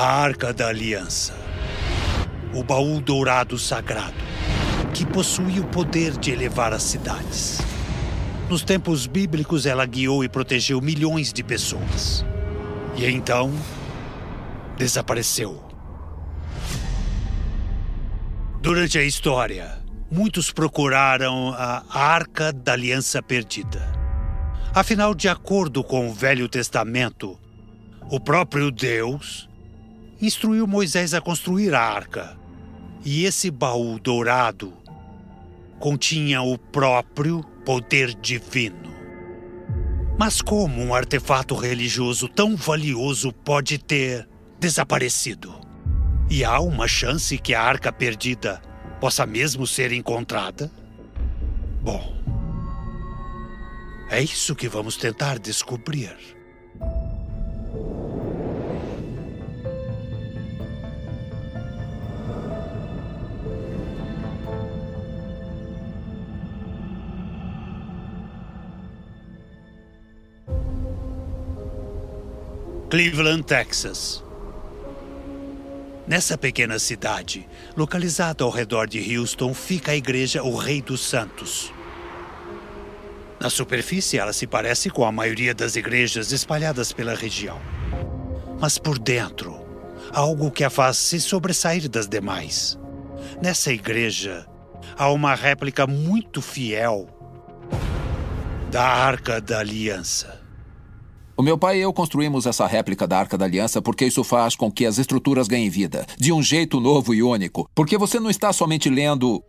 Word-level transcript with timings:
A 0.00 0.22
Arca 0.22 0.52
da 0.52 0.68
Aliança. 0.68 1.34
O 2.54 2.62
baú 2.62 3.00
dourado 3.00 3.58
sagrado, 3.58 4.14
que 4.94 5.04
possui 5.04 5.58
o 5.58 5.66
poder 5.66 6.16
de 6.16 6.30
elevar 6.30 6.72
as 6.72 6.84
cidades. 6.84 7.58
Nos 8.48 8.62
tempos 8.62 9.08
bíblicos, 9.08 9.66
ela 9.66 9.84
guiou 9.84 10.22
e 10.22 10.28
protegeu 10.28 10.80
milhões 10.80 11.32
de 11.32 11.42
pessoas. 11.42 12.24
E 12.96 13.06
então, 13.06 13.52
desapareceu. 14.76 15.60
Durante 18.62 19.00
a 19.00 19.02
história, 19.02 19.80
muitos 20.08 20.52
procuraram 20.52 21.52
a 21.52 21.82
Arca 21.90 22.52
da 22.52 22.74
Aliança 22.74 23.20
Perdida. 23.20 23.84
Afinal, 24.72 25.12
de 25.12 25.28
acordo 25.28 25.82
com 25.82 26.08
o 26.08 26.14
Velho 26.14 26.48
Testamento, 26.48 27.36
o 28.08 28.20
próprio 28.20 28.70
Deus 28.70 29.48
instruiu 30.20 30.66
Moisés 30.66 31.14
a 31.14 31.20
construir 31.20 31.74
a 31.74 31.80
arca. 31.80 32.36
E 33.04 33.24
esse 33.24 33.50
baú 33.50 33.98
dourado 33.98 34.72
continha 35.78 36.42
o 36.42 36.58
próprio 36.58 37.42
poder 37.64 38.14
divino. 38.14 38.92
Mas 40.18 40.42
como 40.42 40.82
um 40.82 40.92
artefato 40.92 41.54
religioso 41.54 42.28
tão 42.28 42.56
valioso 42.56 43.32
pode 43.32 43.78
ter 43.78 44.28
desaparecido? 44.58 45.54
E 46.28 46.44
há 46.44 46.58
uma 46.60 46.88
chance 46.88 47.38
que 47.38 47.54
a 47.54 47.62
arca 47.62 47.92
perdida 47.92 48.60
possa 49.00 49.24
mesmo 49.24 49.66
ser 49.66 49.92
encontrada? 49.92 50.70
Bom, 51.80 52.18
é 54.10 54.20
isso 54.20 54.56
que 54.56 54.68
vamos 54.68 54.96
tentar 54.96 55.38
descobrir. 55.38 56.37
Cleveland, 72.90 73.42
Texas. 73.42 74.24
Nessa 76.06 76.38
pequena 76.38 76.78
cidade, 76.78 77.46
localizada 77.76 78.42
ao 78.42 78.48
redor 78.48 78.88
de 78.88 79.14
Houston, 79.14 79.52
fica 79.52 79.92
a 79.92 79.96
igreja 79.96 80.42
O 80.42 80.56
Rei 80.56 80.80
dos 80.80 81.02
Santos. 81.02 81.70
Na 83.38 83.50
superfície, 83.50 84.18
ela 84.18 84.32
se 84.32 84.46
parece 84.46 84.88
com 84.88 85.04
a 85.04 85.12
maioria 85.12 85.54
das 85.54 85.76
igrejas 85.76 86.32
espalhadas 86.32 86.90
pela 86.90 87.14
região. 87.14 87.60
Mas 88.58 88.78
por 88.78 88.98
dentro, 88.98 89.60
há 90.10 90.20
algo 90.20 90.50
que 90.50 90.64
a 90.64 90.70
faz 90.70 90.96
se 90.96 91.20
sobressair 91.20 91.90
das 91.90 92.08
demais. 92.08 92.78
Nessa 93.42 93.70
igreja, 93.70 94.46
há 94.96 95.10
uma 95.10 95.34
réplica 95.34 95.86
muito 95.86 96.40
fiel 96.40 97.06
da 98.70 98.82
Arca 98.82 99.42
da 99.42 99.58
Aliança. 99.58 100.37
O 101.38 101.42
meu 101.42 101.56
pai 101.56 101.78
e 101.78 101.82
eu 101.82 101.92
construímos 101.92 102.46
essa 102.46 102.66
réplica 102.66 103.06
da 103.06 103.16
Arca 103.16 103.38
da 103.38 103.44
Aliança 103.44 103.80
porque 103.80 104.04
isso 104.04 104.24
faz 104.24 104.56
com 104.56 104.72
que 104.72 104.84
as 104.84 104.98
estruturas 104.98 105.46
ganhem 105.46 105.70
vida, 105.70 106.04
de 106.18 106.32
um 106.32 106.42
jeito 106.42 106.80
novo 106.80 107.14
e 107.14 107.22
único. 107.22 107.70
Porque 107.76 107.96
você 107.96 108.18
não 108.18 108.28
está 108.28 108.52
somente 108.52 108.90
lendo 108.90 109.40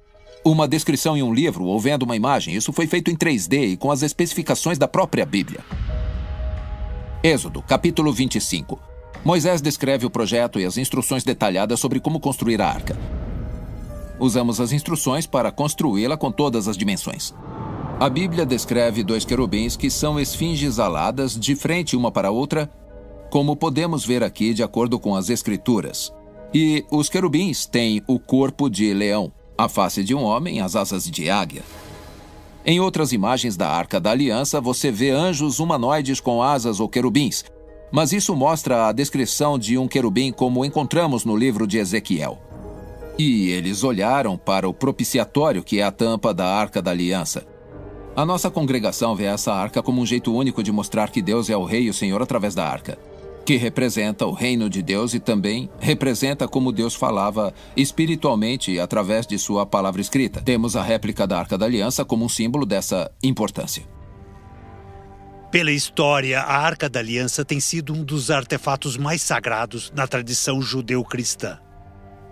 uma 0.46 0.68
descrição 0.68 1.18
em 1.18 1.24
um 1.24 1.34
livro 1.34 1.64
ou 1.64 1.80
vendo 1.80 2.04
uma 2.04 2.16
imagem, 2.16 2.54
isso 2.54 2.72
foi 2.72 2.86
feito 2.86 3.10
em 3.10 3.16
3D 3.16 3.72
e 3.72 3.76
com 3.76 3.90
as 3.90 4.04
especificações 4.04 4.78
da 4.78 4.88
própria 4.88 5.26
Bíblia. 5.26 5.62
Êxodo, 7.24 7.64
capítulo 7.64 8.14
25. 8.14 8.80
Moisés 9.26 9.60
descreve 9.60 10.06
o 10.06 10.12
projeto 10.12 10.60
e 10.60 10.66
as 10.66 10.78
instruções 10.78 11.24
detalhadas 11.24 11.80
sobre 11.80 12.00
como 12.00 12.20
construir 12.20 12.62
a 12.62 12.68
arca. 12.68 12.96
Usamos 14.20 14.62
as 14.62 14.72
instruções 14.72 15.26
para 15.26 15.52
construí-la 15.52 16.16
com 16.16 16.32
todas 16.32 16.68
as 16.68 16.78
dimensões. 16.78 17.34
A 18.00 18.08
Bíblia 18.08 18.46
descreve 18.46 19.04
dois 19.04 19.26
querubins 19.26 19.76
que 19.76 19.90
são 19.90 20.18
esfinges 20.18 20.80
aladas 20.80 21.38
de 21.38 21.54
frente 21.54 21.98
uma 21.98 22.10
para 22.10 22.32
outra, 22.32 22.72
como 23.30 23.58
podemos 23.58 24.06
ver 24.06 24.24
aqui 24.24 24.54
de 24.54 24.64
acordo 24.64 24.98
com 24.98 25.18
as 25.18 25.30
Escrituras. 25.30 26.14
E 26.54 26.86
os 26.90 27.10
querubins 27.10 27.66
têm 27.66 28.02
o 28.08 28.18
corpo 28.18 28.70
de 28.70 28.94
leão, 28.94 29.34
a 29.58 29.68
face 29.68 30.02
de 30.02 30.16
um 30.16 30.24
homem, 30.24 30.62
as 30.62 30.78
asas 30.78 31.12
de 31.12 31.30
águia. 31.30 31.62
Em 32.66 32.80
outras 32.80 33.12
imagens 33.12 33.58
da 33.58 33.70
Arca 33.70 34.00
da 34.00 34.12
Aliança, 34.12 34.62
você 34.62 34.90
vê 34.90 35.10
anjos 35.10 35.60
humanoides 35.60 36.22
com 36.22 36.42
asas 36.42 36.80
ou 36.80 36.88
querubins, 36.88 37.44
mas 37.92 38.14
isso 38.14 38.34
mostra 38.34 38.88
a 38.88 38.94
descrição 38.94 39.60
de 39.60 39.78
um 39.78 39.90
querubim 39.90 40.32
como 40.32 40.64
encontramos 40.64 41.26
no 41.26 41.36
livro 41.36 41.68
de 41.68 41.78
Ezequiel. 41.78 42.40
E 43.18 43.50
eles 43.50 43.84
olharam 43.84 44.38
para 44.38 44.70
o 44.70 44.74
propiciatório, 44.74 45.62
que 45.62 45.82
é 45.82 45.84
a 45.84 45.92
tampa 45.92 46.34
da 46.34 46.48
Arca 46.48 46.82
da 46.82 46.92
Aliança. 46.92 47.59
A 48.16 48.26
nossa 48.26 48.50
congregação 48.50 49.16
vê 49.16 49.26
essa 49.26 49.54
arca 49.54 49.82
como 49.82 50.02
um 50.02 50.06
jeito 50.06 50.34
único 50.34 50.62
de 50.62 50.72
mostrar 50.72 51.10
que 51.10 51.22
Deus 51.22 51.50
é 51.50 51.56
o 51.56 51.64
Rei 51.64 51.84
e 51.84 51.90
o 51.90 51.94
Senhor 51.94 52.22
através 52.22 52.54
da 52.54 52.68
arca, 52.68 52.98
que 53.46 53.56
representa 53.56 54.26
o 54.26 54.34
reino 54.34 54.70
de 54.70 54.82
Deus 54.82 55.14
e 55.14 55.20
também 55.20 55.70
representa 55.80 56.48
como 56.48 56.72
Deus 56.72 56.96
falava 56.96 57.54
espiritualmente 57.78 58.80
através 58.80 59.26
de 59.26 59.38
sua 59.38 59.66
palavra 59.66 60.02
escrita. 60.02 60.42
Temos 60.42 60.76
a 60.76 60.84
réplica 60.84 61.26
da 61.26 61.40
Arca 61.40 61.58
da 61.58 61.66
Aliança 61.66 62.04
como 62.04 62.26
um 62.26 62.30
símbolo 62.30 62.66
dessa 62.66 63.10
importância. 63.24 63.84
Pela 65.52 65.72
história, 65.72 66.42
a 66.42 66.58
Arca 66.58 66.88
da 66.88 67.00
Aliança 67.00 67.44
tem 67.44 67.60
sido 67.60 67.92
um 67.92 68.04
dos 68.04 68.30
artefatos 68.30 68.98
mais 68.98 69.22
sagrados 69.22 69.92
na 69.96 70.06
tradição 70.06 70.62
judeu-cristã. 70.62 71.58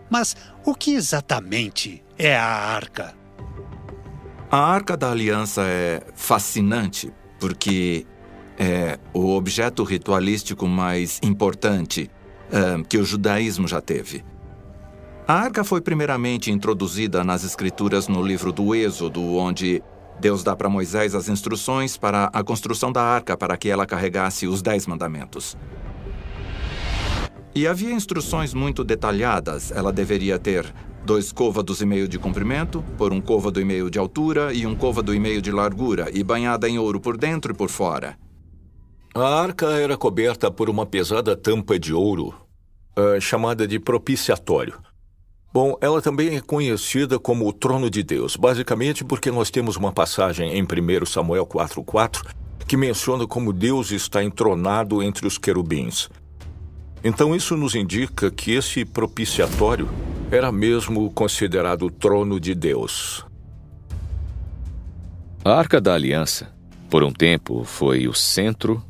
Mas 0.09 0.36
o 0.64 0.76
que 0.76 0.94
exatamente 0.94 2.04
é 2.18 2.36
a 2.36 2.46
arca? 2.46 3.16
A 4.50 4.59
Arca 4.59 4.96
da 4.96 5.12
Aliança 5.12 5.63
é 5.63 6.02
fascinante 6.16 7.12
porque 7.38 8.08
é 8.58 8.97
o 9.13 9.35
objeto 9.35 9.84
ritualístico 9.84 10.66
mais 10.66 11.19
importante 11.22 12.09
é, 12.50 12.81
que 12.88 12.97
o 12.97 13.03
judaísmo 13.03 13.68
já 13.68 13.81
teve. 13.81 14.24
A 15.28 15.34
arca 15.34 15.66
foi 15.66 15.81
primeiramente 15.81 16.50
introduzida 16.50 17.25
nas 17.25 17.44
escrituras 17.44 18.08
no 18.08 18.24
livro 18.24 18.53
do 18.53 18.74
Êxodo, 18.74 19.22
onde 19.35 19.84
Deus 20.18 20.46
dá 20.46 20.56
para 20.56 20.69
Moisés 20.69 21.14
as 21.14 21.28
instruções 21.28 21.97
para 21.97 22.29
a 22.31 22.41
construção 22.41 22.90
da 22.90 23.03
arca 23.03 23.35
para 23.35 23.58
que 23.58 23.69
ela 23.69 23.85
carregasse 23.85 24.47
os 24.47 24.62
Dez 24.62 24.88
Mandamentos. 24.88 25.58
E 27.53 27.68
havia 27.68 27.91
instruções 27.91 28.53
muito 28.53 28.81
detalhadas. 28.81 29.72
Ela 29.72 29.91
deveria 29.91 30.40
ter 30.40 30.74
dois 31.07 31.31
côvados 31.31 31.81
e 31.81 31.85
meio 31.85 32.06
de 32.06 32.19
comprimento, 32.19 32.84
por 32.97 33.13
um 33.13 33.22
côvado 33.22 33.62
e 33.62 33.66
meio 33.66 33.90
de 33.90 33.97
altura 33.97 34.53
e 34.53 34.68
um 34.68 34.75
côvado 34.75 35.16
e 35.16 35.19
meio 35.19 35.41
de 35.41 35.53
largura, 35.53 36.09
e 36.13 36.22
banhada 36.22 36.68
em 36.68 36.78
ouro 36.78 37.00
por 37.00 37.18
dentro 37.18 37.53
e 37.53 37.56
por 37.56 37.69
fora. 37.69 38.18
A 39.16 39.41
arca 39.41 39.67
era 39.67 39.96
coberta 39.96 40.51
por 40.51 40.69
uma 40.69 40.85
pesada 40.85 41.34
tampa 41.34 41.79
de 41.79 41.94
ouro, 41.94 42.35
uh, 43.00 43.22
chamada 43.22 43.66
de 43.66 43.79
propiciatório. 43.79 44.78
Bom, 45.53 45.78
ela 45.79 46.01
também 46.01 46.35
é 46.35 46.41
conhecida 46.41 47.17
como 47.17 47.47
o 47.47 47.53
trono 47.53 47.90
de 47.90 48.03
Deus, 48.03 48.35
basicamente 48.35 49.06
porque 49.06 49.31
nós 49.31 49.50
temos 49.50 49.78
uma 49.78 49.94
passagem 49.94 50.57
em 50.57 50.62
1 50.62 51.06
Samuel 51.06 51.47
4,4 51.47 52.22
que 52.67 52.75
menciona 52.75 53.25
como 53.25 53.53
Deus 53.53 53.91
está 53.91 54.22
entronado 54.22 55.01
entre 55.01 55.25
os 55.25 55.38
querubins. 55.38 56.09
Então, 57.01 57.34
isso 57.34 57.56
nos 57.56 57.75
indica 57.75 58.29
que 58.29 58.51
esse 58.51 58.84
propiciatório 58.84 59.88
era 60.30 60.52
mesmo 60.52 61.10
considerado 61.12 61.84
o 61.84 61.92
trono 61.92 62.40
de 62.40 62.54
Deus. 62.54 63.26
A 65.44 65.52
Arca 65.52 65.80
da 65.80 65.94
Aliança, 65.94 66.52
por 66.90 67.04
um 67.04 67.12
tempo, 67.12 67.64
foi 67.64 68.08
o 68.08 68.14
centro 68.14 68.84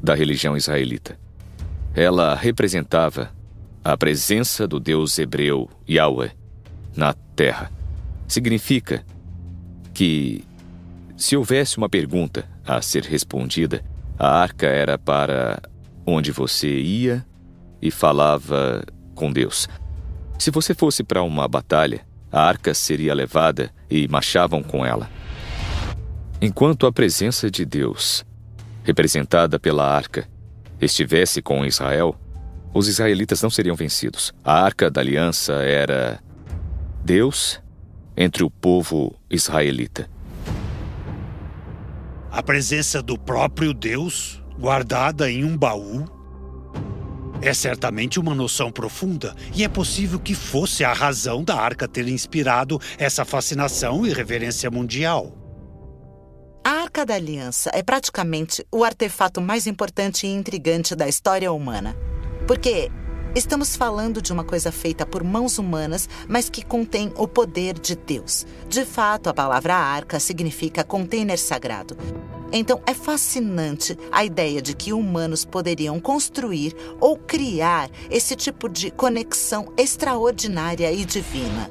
da 0.00 0.14
religião 0.14 0.56
israelita. 0.56 1.18
Ela 1.94 2.34
representava 2.34 3.30
a 3.82 3.96
presença 3.96 4.66
do 4.66 4.78
Deus 4.78 5.18
hebreu 5.18 5.68
Yahweh 5.88 6.32
na 6.96 7.12
terra. 7.34 7.70
Significa 8.28 9.04
que, 9.92 10.44
se 11.16 11.36
houvesse 11.36 11.78
uma 11.78 11.88
pergunta 11.88 12.48
a 12.64 12.80
ser 12.80 13.04
respondida, 13.04 13.84
a 14.18 14.28
arca 14.28 14.66
era 14.66 14.96
para 14.96 15.60
onde 16.06 16.30
você 16.30 16.78
ia 16.78 17.26
e 17.82 17.90
falava 17.90 18.84
com 19.14 19.32
Deus. 19.32 19.68
Se 20.38 20.50
você 20.50 20.74
fosse 20.74 21.02
para 21.02 21.22
uma 21.22 21.48
batalha, 21.48 22.06
a 22.30 22.42
arca 22.42 22.74
seria 22.74 23.14
levada 23.14 23.70
e 23.90 24.06
marchavam 24.06 24.62
com 24.62 24.84
ela. 24.84 25.10
Enquanto 26.40 26.86
a 26.86 26.92
presença 26.92 27.50
de 27.50 27.64
Deus, 27.64 28.24
representada 28.84 29.58
pela 29.58 29.88
arca, 29.88 30.28
estivesse 30.80 31.40
com 31.40 31.64
Israel, 31.64 32.14
os 32.74 32.88
israelitas 32.88 33.40
não 33.40 33.48
seriam 33.48 33.74
vencidos. 33.74 34.34
A 34.44 34.62
arca 34.62 34.90
da 34.90 35.00
aliança 35.00 35.54
era 35.54 36.20
Deus 37.02 37.60
entre 38.14 38.44
o 38.44 38.50
povo 38.50 39.14
israelita. 39.30 40.10
A 42.30 42.42
presença 42.42 43.02
do 43.02 43.18
próprio 43.18 43.72
Deus, 43.72 44.42
guardada 44.58 45.30
em 45.30 45.42
um 45.42 45.56
baú, 45.56 46.04
É 47.42 47.52
certamente 47.52 48.18
uma 48.18 48.34
noção 48.34 48.72
profunda, 48.72 49.34
e 49.54 49.62
é 49.62 49.68
possível 49.68 50.18
que 50.18 50.34
fosse 50.34 50.84
a 50.84 50.92
razão 50.92 51.44
da 51.44 51.54
arca 51.54 51.86
ter 51.86 52.08
inspirado 52.08 52.80
essa 52.98 53.24
fascinação 53.24 54.06
e 54.06 54.12
reverência 54.12 54.70
mundial. 54.70 55.36
A 56.64 56.82
Arca 56.82 57.06
da 57.06 57.14
Aliança 57.14 57.70
é 57.72 57.80
praticamente 57.80 58.66
o 58.72 58.82
artefato 58.82 59.40
mais 59.40 59.68
importante 59.68 60.26
e 60.26 60.30
intrigante 60.30 60.96
da 60.96 61.06
história 61.06 61.52
humana. 61.52 61.94
Porque 62.44 62.90
estamos 63.36 63.76
falando 63.76 64.20
de 64.20 64.32
uma 64.32 64.42
coisa 64.42 64.72
feita 64.72 65.06
por 65.06 65.22
mãos 65.22 65.58
humanas, 65.58 66.08
mas 66.28 66.50
que 66.50 66.64
contém 66.64 67.12
o 67.16 67.28
poder 67.28 67.78
de 67.78 67.94
Deus. 67.94 68.44
De 68.68 68.84
fato, 68.84 69.28
a 69.28 69.34
palavra 69.34 69.76
arca 69.76 70.18
significa 70.18 70.82
container 70.82 71.38
sagrado. 71.38 71.96
Então 72.52 72.80
é 72.86 72.94
fascinante 72.94 73.98
a 74.10 74.24
ideia 74.24 74.62
de 74.62 74.74
que 74.74 74.92
humanos 74.92 75.44
poderiam 75.44 75.98
construir 76.00 76.74
ou 77.00 77.16
criar 77.16 77.90
esse 78.10 78.36
tipo 78.36 78.68
de 78.68 78.90
conexão 78.90 79.72
extraordinária 79.76 80.90
e 80.92 81.04
divina. 81.04 81.70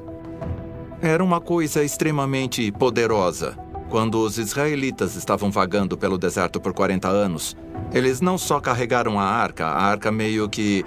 Era 1.00 1.22
uma 1.22 1.40
coisa 1.40 1.82
extremamente 1.84 2.70
poderosa. 2.72 3.56
Quando 3.88 4.18
os 4.18 4.36
israelitas 4.36 5.14
estavam 5.14 5.50
vagando 5.50 5.96
pelo 5.96 6.18
deserto 6.18 6.60
por 6.60 6.72
40 6.72 7.08
anos, 7.08 7.56
eles 7.92 8.20
não 8.20 8.36
só 8.36 8.60
carregaram 8.60 9.18
a 9.18 9.24
arca, 9.24 9.66
a 9.66 9.82
arca 9.82 10.10
meio 10.10 10.48
que 10.48 10.84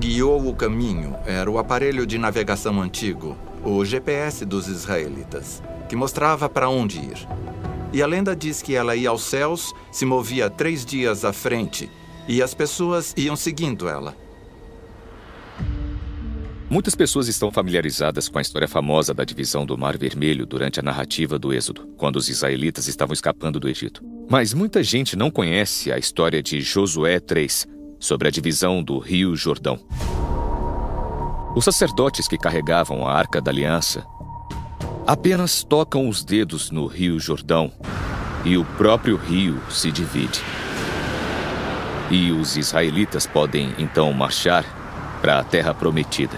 guiou 0.00 0.48
o 0.48 0.54
caminho. 0.54 1.14
Era 1.24 1.48
o 1.50 1.58
aparelho 1.58 2.04
de 2.04 2.18
navegação 2.18 2.80
antigo, 2.80 3.36
o 3.64 3.84
GPS 3.84 4.44
dos 4.44 4.66
israelitas, 4.66 5.62
que 5.88 5.94
mostrava 5.94 6.48
para 6.48 6.68
onde 6.68 6.98
ir. 6.98 7.28
E 7.92 8.02
a 8.02 8.06
lenda 8.06 8.34
diz 8.34 8.62
que 8.62 8.74
ela 8.74 8.96
ia 8.96 9.10
aos 9.10 9.22
céus, 9.22 9.74
se 9.90 10.04
movia 10.04 10.48
três 10.48 10.84
dias 10.84 11.24
à 11.24 11.32
frente, 11.32 11.90
e 12.26 12.42
as 12.42 12.54
pessoas 12.54 13.12
iam 13.16 13.36
seguindo 13.36 13.88
ela. 13.88 14.16
Muitas 16.70 16.94
pessoas 16.94 17.28
estão 17.28 17.50
familiarizadas 17.50 18.30
com 18.30 18.38
a 18.38 18.40
história 18.40 18.66
famosa 18.66 19.12
da 19.12 19.24
divisão 19.24 19.66
do 19.66 19.76
Mar 19.76 19.98
Vermelho 19.98 20.46
durante 20.46 20.80
a 20.80 20.82
narrativa 20.82 21.38
do 21.38 21.52
Êxodo, 21.52 21.86
quando 21.98 22.16
os 22.16 22.30
israelitas 22.30 22.88
estavam 22.88 23.12
escapando 23.12 23.60
do 23.60 23.68
Egito. 23.68 24.02
Mas 24.30 24.54
muita 24.54 24.82
gente 24.82 25.14
não 25.14 25.30
conhece 25.30 25.92
a 25.92 25.98
história 25.98 26.42
de 26.42 26.62
Josué 26.62 27.20
3, 27.20 27.68
sobre 28.00 28.26
a 28.26 28.30
divisão 28.30 28.82
do 28.82 28.98
Rio 28.98 29.36
Jordão. 29.36 29.78
Os 31.54 31.66
sacerdotes 31.66 32.26
que 32.26 32.38
carregavam 32.38 33.06
a 33.06 33.12
Arca 33.12 33.38
da 33.38 33.50
Aliança 33.50 34.06
apenas 35.06 35.62
tocam 35.64 36.08
os 36.08 36.24
dedos 36.24 36.70
no 36.70 36.86
Rio 36.86 37.18
Jordão 37.18 37.72
e 38.44 38.56
o 38.56 38.64
próprio 38.64 39.16
rio 39.16 39.60
se 39.70 39.90
divide. 39.90 40.40
E 42.10 42.30
os 42.30 42.56
israelitas 42.56 43.26
podem 43.26 43.74
então 43.78 44.12
marchar 44.12 44.64
para 45.20 45.38
a 45.38 45.44
terra 45.44 45.72
prometida. 45.72 46.36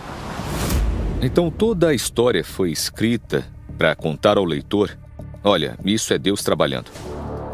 Então 1.20 1.50
toda 1.50 1.88
a 1.88 1.94
história 1.94 2.44
foi 2.44 2.70
escrita 2.70 3.44
para 3.76 3.94
contar 3.94 4.36
ao 4.36 4.44
leitor: 4.44 4.96
olha, 5.42 5.78
isso 5.84 6.12
é 6.12 6.18
Deus 6.18 6.42
trabalhando. 6.42 6.90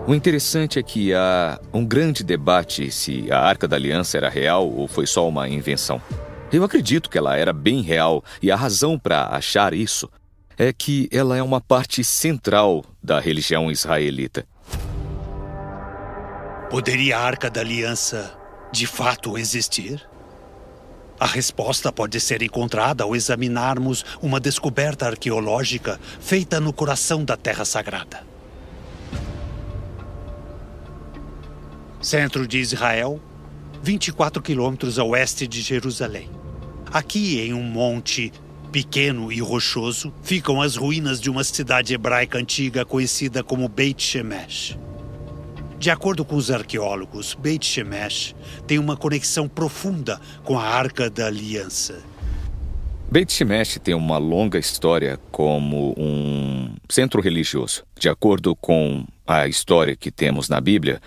O 0.07 0.15
interessante 0.15 0.79
é 0.79 0.83
que 0.83 1.15
há 1.15 1.61
um 1.73 1.85
grande 1.85 2.25
debate 2.25 2.91
se 2.91 3.31
a 3.31 3.39
Arca 3.39 3.69
da 3.69 3.77
Aliança 3.77 4.17
era 4.17 4.29
real 4.29 4.69
ou 4.69 4.89
foi 4.89 5.07
só 5.07 5.29
uma 5.29 5.49
invenção. 5.49 6.01
Eu 6.53 6.65
acredito 6.65 7.09
que 7.09 7.17
ela 7.17 7.37
era 7.37 7.53
bem 7.53 7.81
real 7.81 8.25
e 8.43 8.51
a 8.51 8.57
razão 8.57 8.99
para 8.99 9.27
achar 9.27 9.73
isso 9.73 10.11
é 10.61 10.75
que 10.75 11.09
ela 11.11 11.39
é 11.39 11.43
uma 11.43 11.59
parte 11.59 12.05
central 12.05 12.85
da 13.03 13.19
religião 13.19 13.71
israelita. 13.71 14.47
Poderia 16.69 17.17
a 17.17 17.23
Arca 17.23 17.49
da 17.49 17.63
Aliança 17.63 18.39
de 18.71 18.87
fato 18.87 19.39
existir? 19.39 20.07
A 21.19 21.25
resposta 21.25 21.91
pode 21.91 22.21
ser 22.21 22.43
encontrada 22.43 23.05
ao 23.05 23.17
examinarmos 23.17 24.05
uma 24.21 24.39
descoberta 24.39 25.07
arqueológica 25.07 25.99
feita 26.21 26.61
no 26.61 26.75
coração 26.75 27.25
da 27.25 27.39
Terra 27.39 27.65
Sagrada. 27.65 28.23
Centro 32.03 32.47
de 32.47 32.59
Israel, 32.59 33.19
24 33.83 34.43
quilômetros 34.43 34.99
a 34.99 35.05
oeste 35.05 35.47
de 35.47 35.63
Jerusalém. 35.63 36.29
Aqui, 36.93 37.41
em 37.41 37.55
um 37.55 37.63
monte 37.63 38.31
pequeno 38.71 39.33
e 39.33 39.41
rochoso, 39.41 40.13
ficam 40.23 40.63
as 40.63 40.77
ruínas 40.77 41.21
de 41.21 41.29
uma 41.29 41.45
cidade 41.45 41.95
hebraica 41.95 42.39
antiga 42.39 42.85
conhecida 42.85 43.43
como 43.43 43.69
Beit 43.69 44.03
Shemesh. 44.03 44.79
De 45.79 45.91
acordo 45.91 46.25
com 46.25 46.37
os 46.37 46.51
arqueólogos, 46.51 47.35
Beit 47.35 47.65
Shemesh 47.65 48.35
tem 48.67 48.79
uma 48.79 48.97
conexão 48.97 49.49
profunda 49.49 50.21
com 50.45 50.59
a 50.59 50.63
Arca 50.63 51.09
da 51.09 51.27
Aliança. 51.27 52.03
Beit 53.11 53.33
Shemesh 53.33 53.79
tem 53.83 53.95
uma 53.95 54.19
longa 54.19 54.59
história 54.59 55.19
como 55.33 55.95
um 55.97 56.75
centro 56.89 57.21
religioso. 57.21 57.83
De 57.99 58.09
acordo 58.09 58.55
com 58.55 59.05
a 59.27 59.49
história 59.49 59.97
que 59.97 60.11
temos 60.11 60.49
na 60.49 60.61
Bíblia, 60.61 61.01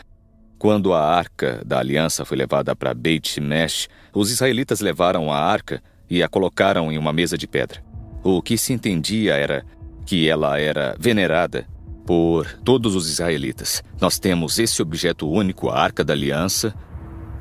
quando 0.58 0.92
a 0.92 1.02
Arca 1.02 1.62
da 1.66 1.80
Aliança 1.80 2.26
foi 2.26 2.36
levada 2.36 2.76
para 2.76 2.94
Beit 2.94 3.30
Shemesh, 3.30 3.88
os 4.14 4.32
israelitas 4.32 4.80
levaram 4.80 5.32
a 5.32 5.38
arca 5.38 5.84
e 6.14 6.22
a 6.22 6.30
colocaram 6.30 6.92
em 6.92 6.98
uma 7.00 7.12
mesa 7.12 7.36
de 7.36 7.48
pedra. 7.48 7.84
O 8.24 8.40
que 8.40 8.56
se 8.56 8.72
entendia 8.72 9.34
era 9.34 9.66
que 10.06 10.30
ela 10.30 10.60
era 10.60 10.96
venerada 11.00 11.68
por 12.06 12.46
todos 12.64 12.94
os 12.94 13.10
israelitas. 13.10 13.84
Nós 14.00 14.20
temos 14.20 14.60
esse 14.60 14.80
objeto 14.80 15.28
único, 15.28 15.70
a 15.70 15.80
Arca 15.80 16.04
da 16.04 16.14
Aliança, 16.14 16.72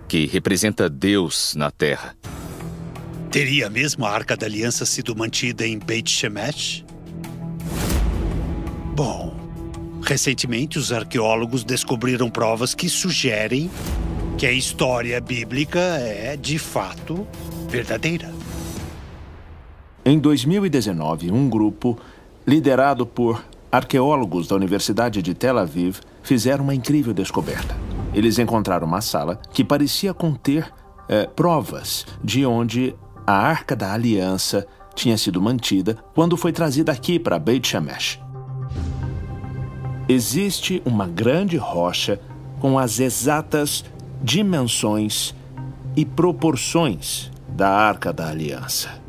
que 0.08 0.24
representa 0.24 0.88
Deus 0.88 1.54
na 1.54 1.70
terra. 1.70 2.16
Teria 3.30 3.68
mesmo 3.68 4.06
a 4.06 4.10
Arca 4.10 4.38
da 4.38 4.46
Aliança 4.46 4.86
sido 4.86 5.14
mantida 5.14 5.66
em 5.66 5.78
Beit 5.78 6.10
Shemesh? 6.10 6.82
Bom, 8.96 9.36
recentemente 10.02 10.78
os 10.78 10.90
arqueólogos 10.92 11.62
descobriram 11.62 12.30
provas 12.30 12.74
que 12.74 12.88
sugerem 12.88 13.70
que 14.38 14.46
a 14.46 14.52
história 14.52 15.20
bíblica 15.20 15.78
é, 15.78 16.38
de 16.38 16.58
fato, 16.58 17.26
verdadeira. 17.68 18.41
Em 20.04 20.18
2019, 20.18 21.30
um 21.30 21.48
grupo, 21.48 21.96
liderado 22.44 23.06
por 23.06 23.44
arqueólogos 23.70 24.48
da 24.48 24.56
Universidade 24.56 25.22
de 25.22 25.32
Tel 25.32 25.56
Aviv, 25.56 26.00
fizeram 26.24 26.64
uma 26.64 26.74
incrível 26.74 27.14
descoberta. 27.14 27.76
Eles 28.12 28.36
encontraram 28.40 28.84
uma 28.84 29.00
sala 29.00 29.40
que 29.52 29.62
parecia 29.62 30.12
conter 30.12 30.68
é, 31.08 31.26
provas 31.26 32.04
de 32.22 32.44
onde 32.44 32.96
a 33.24 33.32
Arca 33.32 33.76
da 33.76 33.92
Aliança 33.92 34.66
tinha 34.92 35.16
sido 35.16 35.40
mantida 35.40 35.96
quando 36.12 36.36
foi 36.36 36.50
trazida 36.50 36.90
aqui 36.90 37.16
para 37.16 37.38
Beit 37.38 37.68
Shemesh. 37.68 38.20
Existe 40.08 40.82
uma 40.84 41.06
grande 41.06 41.56
rocha 41.56 42.20
com 42.60 42.76
as 42.76 42.98
exatas 42.98 43.84
dimensões 44.20 45.32
e 45.96 46.04
proporções 46.04 47.30
da 47.48 47.70
Arca 47.70 48.12
da 48.12 48.28
Aliança. 48.28 49.00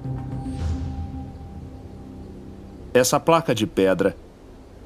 Essa 2.94 3.20
placa 3.20 3.56
de 3.56 3.66
pedra 3.66 4.16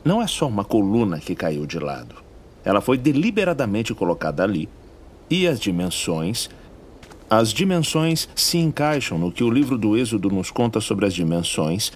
não 0.04 0.22
é 0.22 0.28
só 0.28 0.48
uma 0.48 0.64
coluna 0.64 1.20
que 1.20 1.36
caiu 1.36 1.66
de 1.66 1.78
lado. 1.78 2.16
Ela 2.64 2.80
foi 2.80 2.98
deliberadamente 2.98 3.94
colocada 3.94 4.44
ali 4.44 4.70
e 5.30 5.46
as 5.46 5.60
dimensões. 5.60 6.50
As 7.30 7.52
dimensões 7.52 8.30
se 8.34 8.58
encaixam 8.58 9.18
no 9.18 9.30
que 9.30 9.44
o 9.44 9.50
livro 9.50 9.78
do 9.78 9.98
Êxodo 9.98 10.30
nos 10.30 10.50
conta 10.50 10.80
sobre 10.80 11.06
as 11.06 11.14
dimensões 11.14 11.92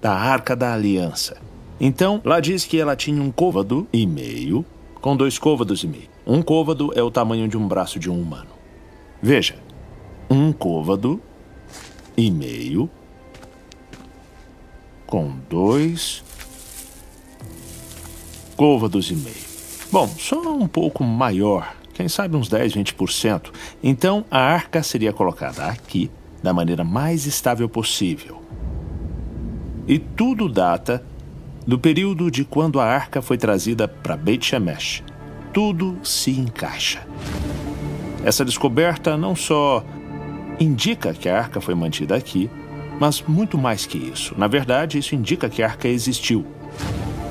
da 0.00 0.12
Arca 0.14 0.56
da 0.56 0.72
Aliança. 0.72 1.36
Então, 1.78 2.22
lá 2.24 2.40
diz 2.40 2.64
que 2.64 2.78
ela 2.78 2.96
tinha 2.96 3.22
um 3.22 3.30
côvado 3.30 3.86
e 3.92 4.06
meio, 4.06 4.64
com 5.02 5.14
dois 5.14 5.38
côvados 5.38 5.84
e 5.84 5.86
meio. 5.86 6.08
Um 6.26 6.40
côvado 6.40 6.90
é 6.94 7.02
o 7.02 7.10
tamanho 7.10 7.46
de 7.46 7.58
um 7.58 7.68
braço 7.68 7.98
de 7.98 8.10
um 8.10 8.18
humano. 8.18 8.50
Veja, 9.22 9.56
um 10.30 10.52
côvado 10.52 11.20
e 12.16 12.30
meio 12.30 12.88
com 15.10 15.32
dois 15.50 16.22
côvados 18.56 19.10
e 19.10 19.14
meio. 19.14 19.50
Bom, 19.90 20.06
só 20.06 20.40
um 20.54 20.68
pouco 20.68 21.02
maior, 21.02 21.74
quem 21.92 22.08
sabe 22.08 22.36
uns 22.36 22.48
10, 22.48 22.74
20%. 22.74 23.50
Então 23.82 24.24
a 24.30 24.38
arca 24.38 24.82
seria 24.82 25.12
colocada 25.12 25.66
aqui 25.66 26.08
da 26.42 26.54
maneira 26.54 26.84
mais 26.84 27.26
estável 27.26 27.68
possível. 27.68 28.40
E 29.86 29.98
tudo 29.98 30.48
data 30.48 31.04
do 31.66 31.78
período 31.78 32.30
de 32.30 32.44
quando 32.44 32.78
a 32.78 32.84
arca 32.84 33.20
foi 33.20 33.36
trazida 33.36 33.88
para 33.88 34.16
Beit 34.16 34.46
Shemesh. 34.46 35.02
Tudo 35.52 35.98
se 36.04 36.30
encaixa. 36.30 37.04
Essa 38.24 38.44
descoberta 38.44 39.16
não 39.16 39.34
só 39.34 39.84
indica 40.60 41.12
que 41.12 41.28
a 41.28 41.36
arca 41.36 41.60
foi 41.60 41.74
mantida 41.74 42.14
aqui, 42.14 42.48
mas 43.00 43.22
muito 43.22 43.56
mais 43.56 43.86
que 43.86 43.96
isso. 43.96 44.34
Na 44.36 44.46
verdade, 44.46 44.98
isso 44.98 45.14
indica 45.14 45.48
que 45.48 45.62
a 45.62 45.66
arca 45.68 45.88
existiu. 45.88 46.46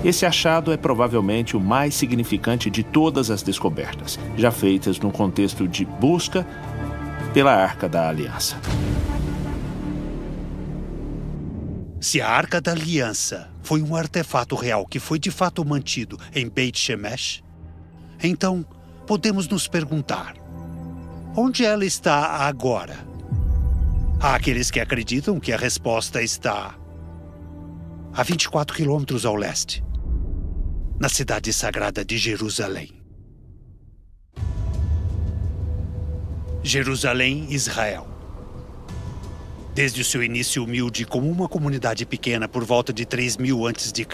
Esse 0.04 0.26
achado 0.26 0.72
é 0.72 0.78
provavelmente 0.78 1.56
o 1.56 1.60
mais 1.60 1.94
significante 1.94 2.70
de 2.72 2.84
todas 2.84 3.30
as 3.30 3.44
descobertas, 3.44 4.18
já 4.36 4.50
feitas 4.50 5.00
no 5.00 5.12
contexto 5.12 5.68
de 5.68 5.86
busca 5.86 6.48
pela 7.34 7.54
Arca 7.54 7.88
da 7.88 8.10
Aliança. 8.10 8.60
Se 12.02 12.22
a 12.22 12.30
Arca 12.30 12.62
da 12.62 12.72
Aliança 12.72 13.52
foi 13.62 13.82
um 13.82 13.94
artefato 13.94 14.56
real 14.56 14.88
que 14.88 15.00
foi 15.00 15.20
de 15.20 15.30
fato 15.30 15.64
mantido 15.66 16.18
em 16.34 16.50
Beit 16.50 16.80
Shemesh, 16.80 17.44
então 18.24 18.66
podemos 19.06 19.50
nos 19.50 19.68
perguntar: 19.68 20.34
onde 21.36 21.66
ela 21.66 21.86
está 21.86 22.48
agora? 22.48 23.09
Há 24.22 24.36
aqueles 24.36 24.70
que 24.70 24.82
acreditam 24.82 25.40
que 25.40 25.54
a 25.54 25.58
resposta 25.58 26.22
está 26.22 26.76
a 28.12 28.22
24 28.22 28.76
quilômetros 28.76 29.26
ao 29.26 29.34
leste, 29.34 29.82
na 31.00 31.08
cidade 31.08 31.54
sagrada 31.54 32.04
de 32.04 32.18
Jerusalém. 32.18 33.02
Jerusalém, 36.62 37.48
Israel. 37.50 38.10
Desde 39.74 40.02
o 40.02 40.06
seu 40.06 40.22
início 40.22 40.66
humilde 40.66 41.06
como 41.06 41.32
uma 41.32 41.48
comunidade 41.48 42.06
pequena 42.06 42.46
por 42.46 42.66
volta 42.66 42.92
de 42.92 43.06
3000 43.06 43.68
a.C., 43.68 44.06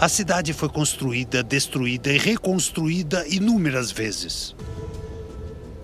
a 0.00 0.08
cidade 0.08 0.52
foi 0.52 0.68
construída, 0.68 1.44
destruída 1.44 2.12
e 2.12 2.18
reconstruída 2.18 3.24
inúmeras 3.28 3.92
vezes. 3.92 4.56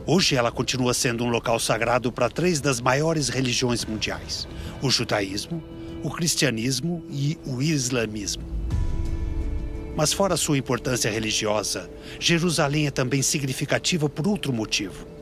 Hoje 0.07 0.37
ela 0.37 0.53
continua 0.53 0.95
sendo 0.95 1.25
um 1.25 1.29
local 1.29 1.59
sagrado 1.59 2.13
para 2.13 2.31
três 2.31 2.61
das 2.61 2.81
maiores 2.81 3.29
religiões 3.29 3.85
mundiais: 3.85 4.47
o 4.81 4.91
judaísmo, 4.91 5.63
o 6.03 6.11
cristianismo 6.11 7.05
e 7.11 7.37
o 7.45 7.61
islamismo. 7.61 8.45
Mas, 9.97 10.13
fora 10.13 10.37
sua 10.37 10.59
importância 10.59 11.11
religiosa, 11.11 11.91
Jerusalém 12.21 12.87
é 12.87 12.91
também 12.91 13.23
significativa 13.23 14.09
por 14.09 14.29
outro 14.29 14.53
motivo 14.53 15.17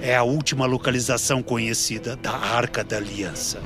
é 0.00 0.16
a 0.16 0.22
última 0.22 0.66
localização 0.66 1.42
conhecida 1.42 2.16
da 2.16 2.32
Arca 2.32 2.84
da 2.84 2.96
Aliança. 2.96 3.60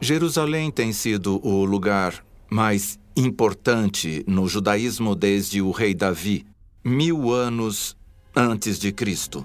Jerusalém 0.00 0.70
tem 0.70 0.92
sido 0.92 1.40
o 1.46 1.64
lugar 1.64 2.24
mais 2.50 2.98
importante 3.16 4.22
no 4.26 4.46
judaísmo 4.46 5.14
desde 5.14 5.62
o 5.62 5.70
rei 5.70 5.94
Davi, 5.94 6.44
mil 6.86 7.32
anos 7.32 7.96
antes 8.32 8.78
de 8.78 8.92
Cristo, 8.92 9.44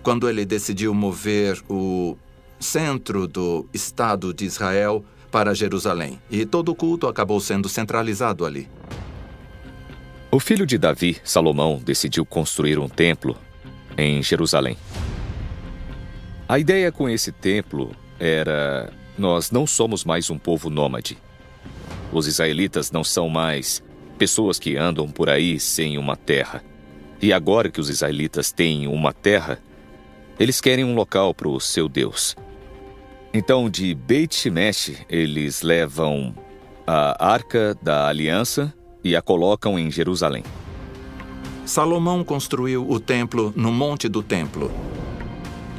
quando 0.00 0.28
ele 0.28 0.44
decidiu 0.44 0.94
mover 0.94 1.60
o 1.68 2.16
centro 2.60 3.26
do 3.26 3.66
Estado 3.74 4.32
de 4.32 4.44
Israel 4.44 5.04
para 5.28 5.54
Jerusalém. 5.54 6.20
E 6.30 6.46
todo 6.46 6.70
o 6.70 6.74
culto 6.76 7.08
acabou 7.08 7.40
sendo 7.40 7.68
centralizado 7.68 8.46
ali. 8.46 8.68
O 10.30 10.38
filho 10.38 10.64
de 10.64 10.78
Davi, 10.78 11.16
Salomão, 11.24 11.82
decidiu 11.84 12.24
construir 12.24 12.78
um 12.78 12.88
templo 12.88 13.36
em 13.98 14.22
Jerusalém. 14.22 14.76
A 16.48 16.60
ideia 16.60 16.92
com 16.92 17.08
esse 17.08 17.32
templo 17.32 17.90
era: 18.20 18.92
nós 19.18 19.50
não 19.50 19.66
somos 19.66 20.04
mais 20.04 20.30
um 20.30 20.38
povo 20.38 20.70
nômade. 20.70 21.18
Os 22.12 22.28
israelitas 22.28 22.92
não 22.92 23.02
são 23.02 23.28
mais 23.28 23.82
pessoas 24.22 24.56
que 24.56 24.76
andam 24.76 25.10
por 25.10 25.28
aí 25.28 25.58
sem 25.58 25.98
uma 25.98 26.14
terra. 26.14 26.62
E 27.20 27.32
agora 27.32 27.68
que 27.68 27.80
os 27.80 27.90
israelitas 27.90 28.52
têm 28.52 28.86
uma 28.86 29.12
terra, 29.12 29.58
eles 30.38 30.60
querem 30.60 30.84
um 30.84 30.94
local 30.94 31.34
para 31.34 31.48
o 31.48 31.58
seu 31.58 31.88
Deus. 31.88 32.36
Então, 33.34 33.68
de 33.68 33.92
Beit 33.96 34.32
Shemesh, 34.32 34.92
eles 35.10 35.62
levam 35.62 36.32
a 36.86 37.32
Arca 37.32 37.76
da 37.82 38.06
Aliança 38.06 38.72
e 39.02 39.16
a 39.16 39.20
colocam 39.20 39.76
em 39.76 39.90
Jerusalém. 39.90 40.44
Salomão 41.66 42.22
construiu 42.22 42.88
o 42.88 43.00
templo 43.00 43.52
no 43.56 43.72
Monte 43.72 44.08
do 44.08 44.22
Templo. 44.22 44.70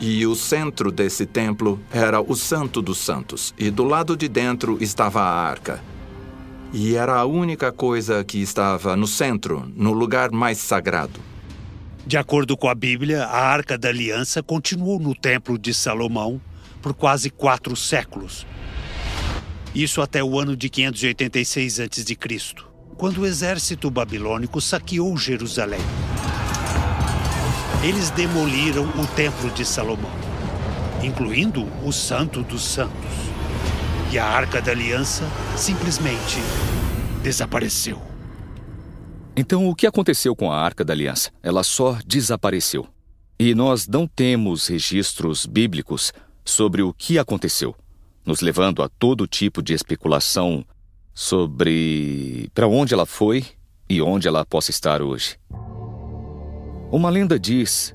E 0.02 0.28
o 0.28 0.36
centro 0.36 0.92
desse 0.92 1.26
templo 1.26 1.80
era 1.90 2.20
o 2.20 2.36
Santo 2.36 2.82
dos 2.82 2.98
Santos, 2.98 3.54
e 3.58 3.72
do 3.72 3.86
lado 3.86 4.18
de 4.18 4.28
dentro 4.28 4.78
estava 4.82 5.22
a 5.22 5.32
arca. 5.32 5.93
E 6.74 6.96
era 6.96 7.16
a 7.16 7.26
única 7.26 7.72
coisa 7.72 8.24
que 8.24 8.40
estava 8.40 8.96
no 8.96 9.08
centro, 9.08 9.72
no 9.76 9.94
lugar 9.94 10.32
mais 10.32 10.58
sagrado. 10.58 11.20
De 12.06 12.18
acordo 12.18 12.58
com 12.58 12.68
a 12.68 12.76
Bíblia, 12.76 13.26
a 13.26 13.40
Arca 13.48 13.78
da 13.78 13.90
Aliança 13.90 14.44
continuou 14.44 15.00
no 15.00 15.16
Templo 15.16 15.58
de 15.58 15.74
Salomão 15.74 16.42
por 16.82 16.94
quase 16.94 17.30
quatro 17.30 17.76
séculos. 17.76 18.46
Isso 19.74 20.02
até 20.02 20.24
o 20.24 20.38
ano 20.38 20.58
de 20.58 20.70
586 20.70 21.80
a.C 21.80 22.16
quando 22.98 23.22
o 23.22 23.26
exército 23.26 23.90
babilônico 23.90 24.62
saqueou 24.62 25.18
Jerusalém. 25.18 25.82
Eles 27.84 28.10
demoliram 28.12 28.86
o 28.98 29.06
Templo 29.08 29.50
de 29.52 29.66
Salomão, 29.66 30.12
incluindo 31.04 31.68
o 31.84 31.92
Santo 31.92 32.42
dos 32.44 32.64
Santos. 32.64 33.33
E 34.14 34.20
a 34.20 34.28
Arca 34.28 34.62
da 34.62 34.72
Aliança 34.72 35.28
simplesmente 35.58 36.38
desapareceu. 37.24 38.00
Então, 39.36 39.68
o 39.68 39.74
que 39.74 39.88
aconteceu 39.88 40.36
com 40.36 40.52
a 40.52 40.56
Arca 40.56 40.86
da 40.86 40.94
Aliança? 40.94 41.32
Ela 41.42 41.64
só 41.64 41.98
desapareceu. 42.06 42.86
E 43.40 43.56
nós 43.56 43.88
não 43.88 44.06
temos 44.06 44.68
registros 44.68 45.48
bíblicos 45.48 46.14
sobre 46.46 46.84
o 46.84 46.94
que 46.94 47.18
aconteceu, 47.18 47.76
nos 48.24 48.42
levando 48.42 48.84
a 48.84 48.88
todo 48.88 49.26
tipo 49.26 49.64
de 49.64 49.74
especulação 49.74 50.64
sobre 51.12 52.52
para 52.54 52.68
onde 52.68 52.94
ela 52.94 53.08
foi 53.08 53.44
e 53.90 54.00
onde 54.00 54.28
ela 54.28 54.46
possa 54.46 54.70
estar 54.70 55.02
hoje. 55.02 55.40
Uma 56.92 57.10
lenda 57.10 57.40
diz 57.40 57.92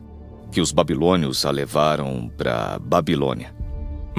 que 0.51 0.61
os 0.61 0.73
babilônios 0.73 1.47
a 1.47 1.53
levaram 1.53 2.29
para 2.37 2.77
Babilônia. 2.81 3.58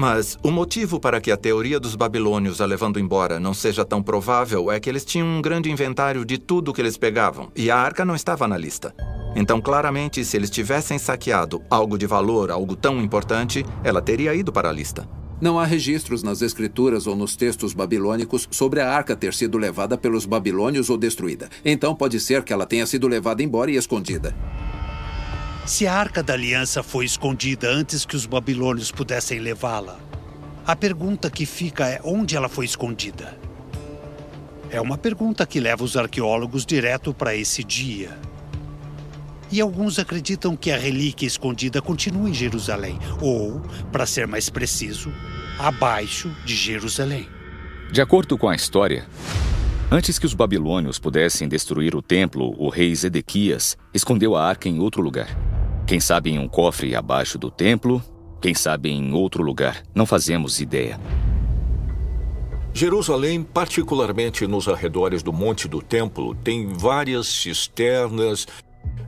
Mas 0.00 0.38
o 0.42 0.50
motivo 0.50 0.98
para 0.98 1.20
que 1.20 1.30
a 1.30 1.36
teoria 1.36 1.78
dos 1.78 1.94
babilônios 1.94 2.62
a 2.62 2.64
levando 2.64 2.98
embora 2.98 3.38
não 3.38 3.52
seja 3.52 3.84
tão 3.84 4.02
provável 4.02 4.72
é 4.72 4.80
que 4.80 4.88
eles 4.88 5.04
tinham 5.04 5.26
um 5.26 5.42
grande 5.42 5.70
inventário 5.70 6.24
de 6.24 6.38
tudo 6.38 6.72
que 6.72 6.80
eles 6.80 6.96
pegavam, 6.96 7.52
e 7.54 7.70
a 7.70 7.76
arca 7.76 8.02
não 8.02 8.14
estava 8.14 8.48
na 8.48 8.56
lista. 8.56 8.94
Então, 9.36 9.60
claramente, 9.60 10.24
se 10.24 10.38
eles 10.38 10.48
tivessem 10.48 10.98
saqueado 10.98 11.60
algo 11.68 11.98
de 11.98 12.06
valor, 12.06 12.50
algo 12.50 12.74
tão 12.74 12.98
importante, 12.98 13.62
ela 13.84 14.00
teria 14.00 14.34
ido 14.34 14.50
para 14.50 14.70
a 14.70 14.72
lista. 14.72 15.06
Não 15.38 15.60
há 15.60 15.66
registros 15.66 16.22
nas 16.22 16.40
escrituras 16.40 17.06
ou 17.06 17.14
nos 17.14 17.36
textos 17.36 17.74
babilônicos 17.74 18.48
sobre 18.50 18.80
a 18.80 18.90
arca 18.90 19.14
ter 19.14 19.34
sido 19.34 19.58
levada 19.58 19.98
pelos 19.98 20.24
babilônios 20.24 20.88
ou 20.88 20.96
destruída. 20.96 21.50
Então 21.62 21.94
pode 21.94 22.18
ser 22.20 22.42
que 22.42 22.54
ela 22.54 22.64
tenha 22.64 22.86
sido 22.86 23.06
levada 23.06 23.42
embora 23.42 23.70
e 23.70 23.76
escondida. 23.76 24.34
Se 25.66 25.86
a 25.86 25.94
arca 25.94 26.22
da 26.22 26.32
aliança 26.32 26.82
foi 26.82 27.04
escondida 27.04 27.68
antes 27.70 28.04
que 28.04 28.16
os 28.16 28.26
babilônios 28.26 28.90
pudessem 28.90 29.38
levá-la, 29.38 30.00
a 30.66 30.74
pergunta 30.74 31.30
que 31.30 31.46
fica 31.46 31.86
é 31.86 32.00
onde 32.02 32.36
ela 32.36 32.48
foi 32.48 32.64
escondida. 32.64 33.38
É 34.70 34.80
uma 34.80 34.96
pergunta 34.96 35.46
que 35.46 35.60
leva 35.60 35.84
os 35.84 35.96
arqueólogos 35.96 36.64
direto 36.64 37.12
para 37.12 37.34
esse 37.34 37.62
dia. 37.64 38.16
E 39.50 39.60
alguns 39.60 39.98
acreditam 39.98 40.56
que 40.56 40.70
a 40.70 40.76
relíquia 40.76 41.26
escondida 41.26 41.82
continua 41.82 42.30
em 42.30 42.34
Jerusalém, 42.34 42.98
ou, 43.20 43.60
para 43.90 44.06
ser 44.06 44.26
mais 44.26 44.48
preciso, 44.48 45.12
abaixo 45.58 46.30
de 46.44 46.54
Jerusalém. 46.54 47.28
De 47.90 48.00
acordo 48.00 48.38
com 48.38 48.48
a 48.48 48.54
história, 48.54 49.06
antes 49.90 50.18
que 50.18 50.26
os 50.26 50.34
babilônios 50.34 50.98
pudessem 50.98 51.48
destruir 51.48 51.94
o 51.94 52.02
templo, 52.02 52.54
o 52.58 52.68
rei 52.68 52.94
Zedequias 52.94 53.76
escondeu 53.92 54.36
a 54.36 54.44
arca 54.44 54.68
em 54.68 54.78
outro 54.78 55.02
lugar. 55.02 55.28
Quem 55.86 55.98
sabe 55.98 56.30
em 56.30 56.38
um 56.38 56.48
cofre 56.48 56.94
abaixo 56.94 57.36
do 57.36 57.50
templo, 57.50 58.02
quem 58.40 58.54
sabe 58.54 58.90
em 58.90 59.12
outro 59.12 59.42
lugar. 59.42 59.82
Não 59.94 60.06
fazemos 60.06 60.60
ideia. 60.60 60.98
Jerusalém, 62.72 63.42
particularmente 63.42 64.46
nos 64.46 64.68
arredores 64.68 65.22
do 65.22 65.32
Monte 65.32 65.66
do 65.66 65.82
Templo, 65.82 66.34
tem 66.36 66.68
várias 66.68 67.26
cisternas 67.26 68.46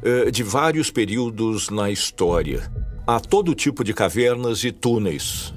eh, 0.02 0.30
de 0.30 0.42
vários 0.42 0.90
períodos 0.90 1.70
na 1.70 1.90
história. 1.90 2.70
Há 3.06 3.20
todo 3.20 3.54
tipo 3.54 3.84
de 3.84 3.94
cavernas 3.94 4.64
e 4.64 4.72
túneis. 4.72 5.54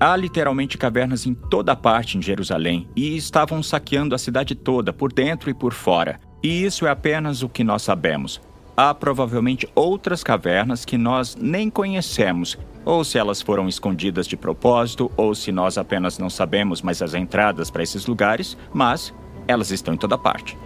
Há 0.00 0.16
literalmente 0.16 0.78
cavernas 0.78 1.26
em 1.26 1.34
toda 1.34 1.74
parte 1.74 2.16
em 2.16 2.22
Jerusalém 2.22 2.88
e 2.94 3.16
estavam 3.16 3.60
saqueando 3.64 4.14
a 4.14 4.18
cidade 4.18 4.54
toda, 4.54 4.92
por 4.92 5.12
dentro 5.12 5.50
e 5.50 5.54
por 5.54 5.72
fora. 5.72 6.20
E 6.40 6.64
isso 6.64 6.86
é 6.86 6.90
apenas 6.90 7.42
o 7.42 7.48
que 7.48 7.64
nós 7.64 7.82
sabemos. 7.82 8.40
Há 8.76 8.94
provavelmente 8.94 9.68
outras 9.74 10.22
cavernas 10.22 10.84
que 10.84 10.96
nós 10.96 11.34
nem 11.34 11.68
conhecemos, 11.68 12.56
ou 12.84 13.02
se 13.02 13.18
elas 13.18 13.42
foram 13.42 13.66
escondidas 13.68 14.28
de 14.28 14.36
propósito, 14.36 15.10
ou 15.16 15.34
se 15.34 15.50
nós 15.50 15.76
apenas 15.76 16.16
não 16.16 16.30
sabemos 16.30 16.80
mais 16.80 17.02
as 17.02 17.12
entradas 17.12 17.68
para 17.68 17.82
esses 17.82 18.06
lugares, 18.06 18.56
mas 18.72 19.12
elas 19.48 19.72
estão 19.72 19.94
em 19.94 19.98
toda 19.98 20.16
parte. 20.16 20.56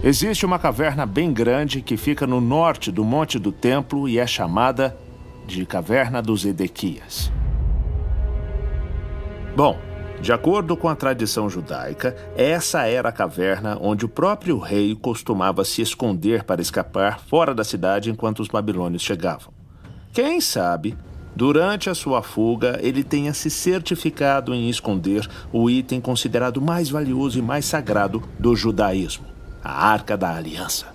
Existe 0.00 0.46
uma 0.46 0.60
caverna 0.60 1.04
bem 1.04 1.32
grande 1.32 1.82
que 1.82 1.96
fica 1.96 2.24
no 2.24 2.40
norte 2.40 2.92
do 2.92 3.02
Monte 3.02 3.36
do 3.36 3.50
Templo 3.50 4.08
e 4.08 4.16
é 4.16 4.26
chamada 4.28 4.96
de 5.44 5.66
Caverna 5.66 6.22
dos 6.22 6.44
Edequias. 6.44 7.32
Bom, 9.56 9.78
De 10.20 10.32
acordo 10.32 10.74
com 10.74 10.88
a 10.88 10.94
tradição 10.94 11.50
judaica, 11.50 12.16
essa 12.34 12.86
era 12.86 13.10
a 13.10 13.12
caverna 13.12 13.76
onde 13.78 14.06
o 14.06 14.08
próprio 14.08 14.58
rei 14.58 14.94
costumava 14.94 15.64
se 15.66 15.82
esconder 15.82 16.44
para 16.44 16.62
escapar 16.62 17.20
fora 17.20 17.54
da 17.54 17.62
cidade 17.62 18.10
enquanto 18.10 18.40
os 18.40 18.48
babilônios 18.48 19.02
chegavam. 19.02 19.52
Quem 20.14 20.40
sabe, 20.40 20.96
durante 21.36 21.90
a 21.90 21.94
sua 21.94 22.22
fuga, 22.22 22.78
ele 22.80 23.04
tenha 23.04 23.34
se 23.34 23.50
certificado 23.50 24.54
em 24.54 24.70
esconder 24.70 25.28
o 25.52 25.68
item 25.68 26.00
considerado 26.00 26.58
mais 26.58 26.88
valioso 26.88 27.38
e 27.38 27.42
mais 27.42 27.66
sagrado 27.66 28.22
do 28.38 28.56
judaísmo 28.56 29.34
a 29.64 29.88
Arca 29.88 30.14
da 30.14 30.36
Aliança. 30.36 30.93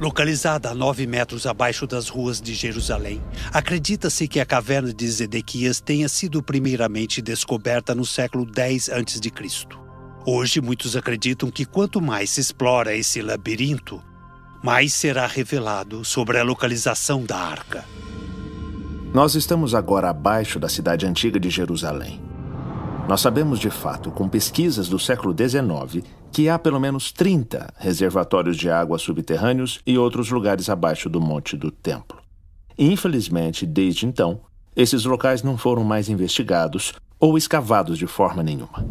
Localizada 0.00 0.70
a 0.70 0.74
nove 0.74 1.06
metros 1.06 1.44
abaixo 1.44 1.86
das 1.86 2.08
ruas 2.08 2.40
de 2.40 2.54
Jerusalém, 2.54 3.22
acredita-se 3.52 4.26
que 4.26 4.40
a 4.40 4.46
caverna 4.46 4.94
de 4.94 5.06
Zedequias 5.06 5.78
tenha 5.78 6.08
sido 6.08 6.42
primeiramente 6.42 7.20
descoberta 7.20 7.94
no 7.94 8.06
século 8.06 8.46
X 8.50 8.88
a.C. 8.88 9.20
Hoje, 10.24 10.58
muitos 10.62 10.96
acreditam 10.96 11.50
que 11.50 11.66
quanto 11.66 12.00
mais 12.00 12.30
se 12.30 12.40
explora 12.40 12.96
esse 12.96 13.20
labirinto, 13.20 14.02
mais 14.62 14.94
será 14.94 15.26
revelado 15.26 16.02
sobre 16.02 16.38
a 16.38 16.42
localização 16.42 17.22
da 17.22 17.36
arca. 17.36 17.84
Nós 19.12 19.34
estamos 19.34 19.74
agora 19.74 20.08
abaixo 20.08 20.58
da 20.58 20.70
cidade 20.70 21.04
antiga 21.04 21.38
de 21.38 21.50
Jerusalém. 21.50 22.22
Nós 23.06 23.20
sabemos 23.20 23.58
de 23.58 23.68
fato, 23.68 24.10
com 24.10 24.26
pesquisas 24.26 24.88
do 24.88 24.98
século 24.98 25.36
XIX, 25.36 26.06
que 26.32 26.48
há 26.48 26.58
pelo 26.58 26.78
menos 26.78 27.12
30 27.12 27.72
reservatórios 27.78 28.56
de 28.56 28.70
água 28.70 28.98
subterrâneos 28.98 29.80
e 29.86 29.98
outros 29.98 30.30
lugares 30.30 30.68
abaixo 30.68 31.08
do 31.08 31.20
Monte 31.20 31.56
do 31.56 31.70
Templo. 31.70 32.18
Infelizmente, 32.78 33.66
desde 33.66 34.06
então, 34.06 34.40
esses 34.74 35.04
locais 35.04 35.42
não 35.42 35.58
foram 35.58 35.84
mais 35.84 36.08
investigados 36.08 36.94
ou 37.18 37.36
escavados 37.36 37.98
de 37.98 38.06
forma 38.06 38.42
nenhuma. 38.42 38.86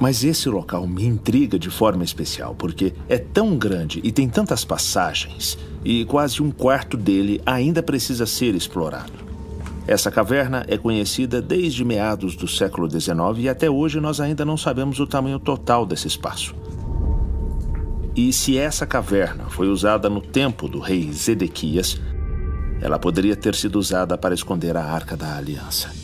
Mas 0.00 0.24
esse 0.24 0.48
local 0.48 0.86
me 0.86 1.04
intriga 1.04 1.58
de 1.58 1.70
forma 1.70 2.02
especial 2.02 2.54
porque 2.54 2.94
é 3.08 3.18
tão 3.18 3.56
grande 3.56 4.00
e 4.02 4.10
tem 4.10 4.28
tantas 4.28 4.64
passagens, 4.64 5.58
e 5.84 6.04
quase 6.06 6.42
um 6.42 6.50
quarto 6.50 6.96
dele 6.96 7.40
ainda 7.44 7.82
precisa 7.82 8.26
ser 8.26 8.54
explorado. 8.54 9.31
Essa 9.86 10.10
caverna 10.10 10.64
é 10.68 10.78
conhecida 10.78 11.42
desde 11.42 11.84
meados 11.84 12.36
do 12.36 12.46
século 12.46 12.88
XIX 12.88 13.16
e 13.38 13.48
até 13.48 13.68
hoje 13.68 14.00
nós 14.00 14.20
ainda 14.20 14.44
não 14.44 14.56
sabemos 14.56 15.00
o 15.00 15.06
tamanho 15.06 15.38
total 15.38 15.84
desse 15.84 16.06
espaço. 16.06 16.54
E 18.14 18.32
se 18.32 18.58
essa 18.58 18.86
caverna 18.86 19.44
foi 19.48 19.68
usada 19.68 20.08
no 20.08 20.20
tempo 20.20 20.68
do 20.68 20.78
rei 20.78 21.10
Zedequias, 21.12 22.00
ela 22.80 22.98
poderia 22.98 23.34
ter 23.34 23.54
sido 23.54 23.76
usada 23.76 24.18
para 24.18 24.34
esconder 24.34 24.76
a 24.76 24.84
Arca 24.84 25.16
da 25.16 25.36
Aliança. 25.36 26.01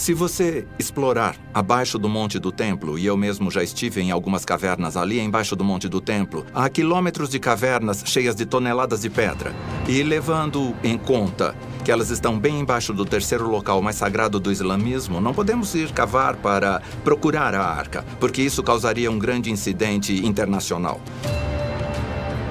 Se 0.00 0.14
você 0.14 0.66
explorar 0.78 1.36
abaixo 1.52 1.98
do 1.98 2.08
Monte 2.08 2.38
do 2.38 2.50
Templo, 2.50 2.98
e 2.98 3.04
eu 3.04 3.18
mesmo 3.18 3.50
já 3.50 3.62
estive 3.62 4.00
em 4.00 4.10
algumas 4.10 4.46
cavernas 4.46 4.96
ali 4.96 5.20
embaixo 5.20 5.54
do 5.54 5.62
Monte 5.62 5.90
do 5.90 6.00
Templo, 6.00 6.46
há 6.54 6.70
quilômetros 6.70 7.28
de 7.28 7.38
cavernas 7.38 8.02
cheias 8.06 8.34
de 8.34 8.46
toneladas 8.46 9.02
de 9.02 9.10
pedra. 9.10 9.54
E 9.86 10.02
levando 10.02 10.74
em 10.82 10.96
conta 10.96 11.54
que 11.84 11.92
elas 11.92 12.08
estão 12.08 12.38
bem 12.38 12.60
embaixo 12.60 12.94
do 12.94 13.04
terceiro 13.04 13.46
local 13.46 13.82
mais 13.82 13.96
sagrado 13.96 14.40
do 14.40 14.50
islamismo, 14.50 15.20
não 15.20 15.34
podemos 15.34 15.74
ir 15.74 15.92
cavar 15.92 16.34
para 16.36 16.80
procurar 17.04 17.54
a 17.54 17.62
arca, 17.62 18.02
porque 18.18 18.40
isso 18.40 18.62
causaria 18.62 19.10
um 19.10 19.18
grande 19.18 19.50
incidente 19.50 20.26
internacional. 20.26 20.98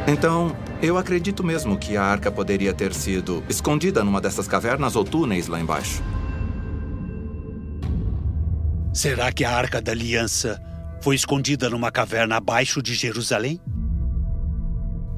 Então, 0.08 0.56
eu 0.84 1.00
acredito 1.00 1.44
mesmo 1.44 1.80
que 1.80 1.98
a 1.98 2.04
arca 2.04 2.32
poderia 2.32 2.76
ter 2.76 2.94
sido 2.94 3.44
escondida 3.50 4.04
numa 4.04 4.22
dessas 4.22 4.48
cavernas 4.48 4.96
ou 4.96 5.04
túneis 5.04 5.48
lá 5.48 5.60
embaixo. 5.60 6.04
Será 8.92 9.32
que 9.32 9.46
a 9.46 9.52
Arca 9.56 9.82
da 9.82 9.92
Aliança 9.92 10.60
foi 11.02 11.16
escondida 11.16 11.70
numa 11.70 11.92
caverna 11.92 12.38
abaixo 12.38 12.82
de 12.82 12.96
Jerusalém? 12.96 13.62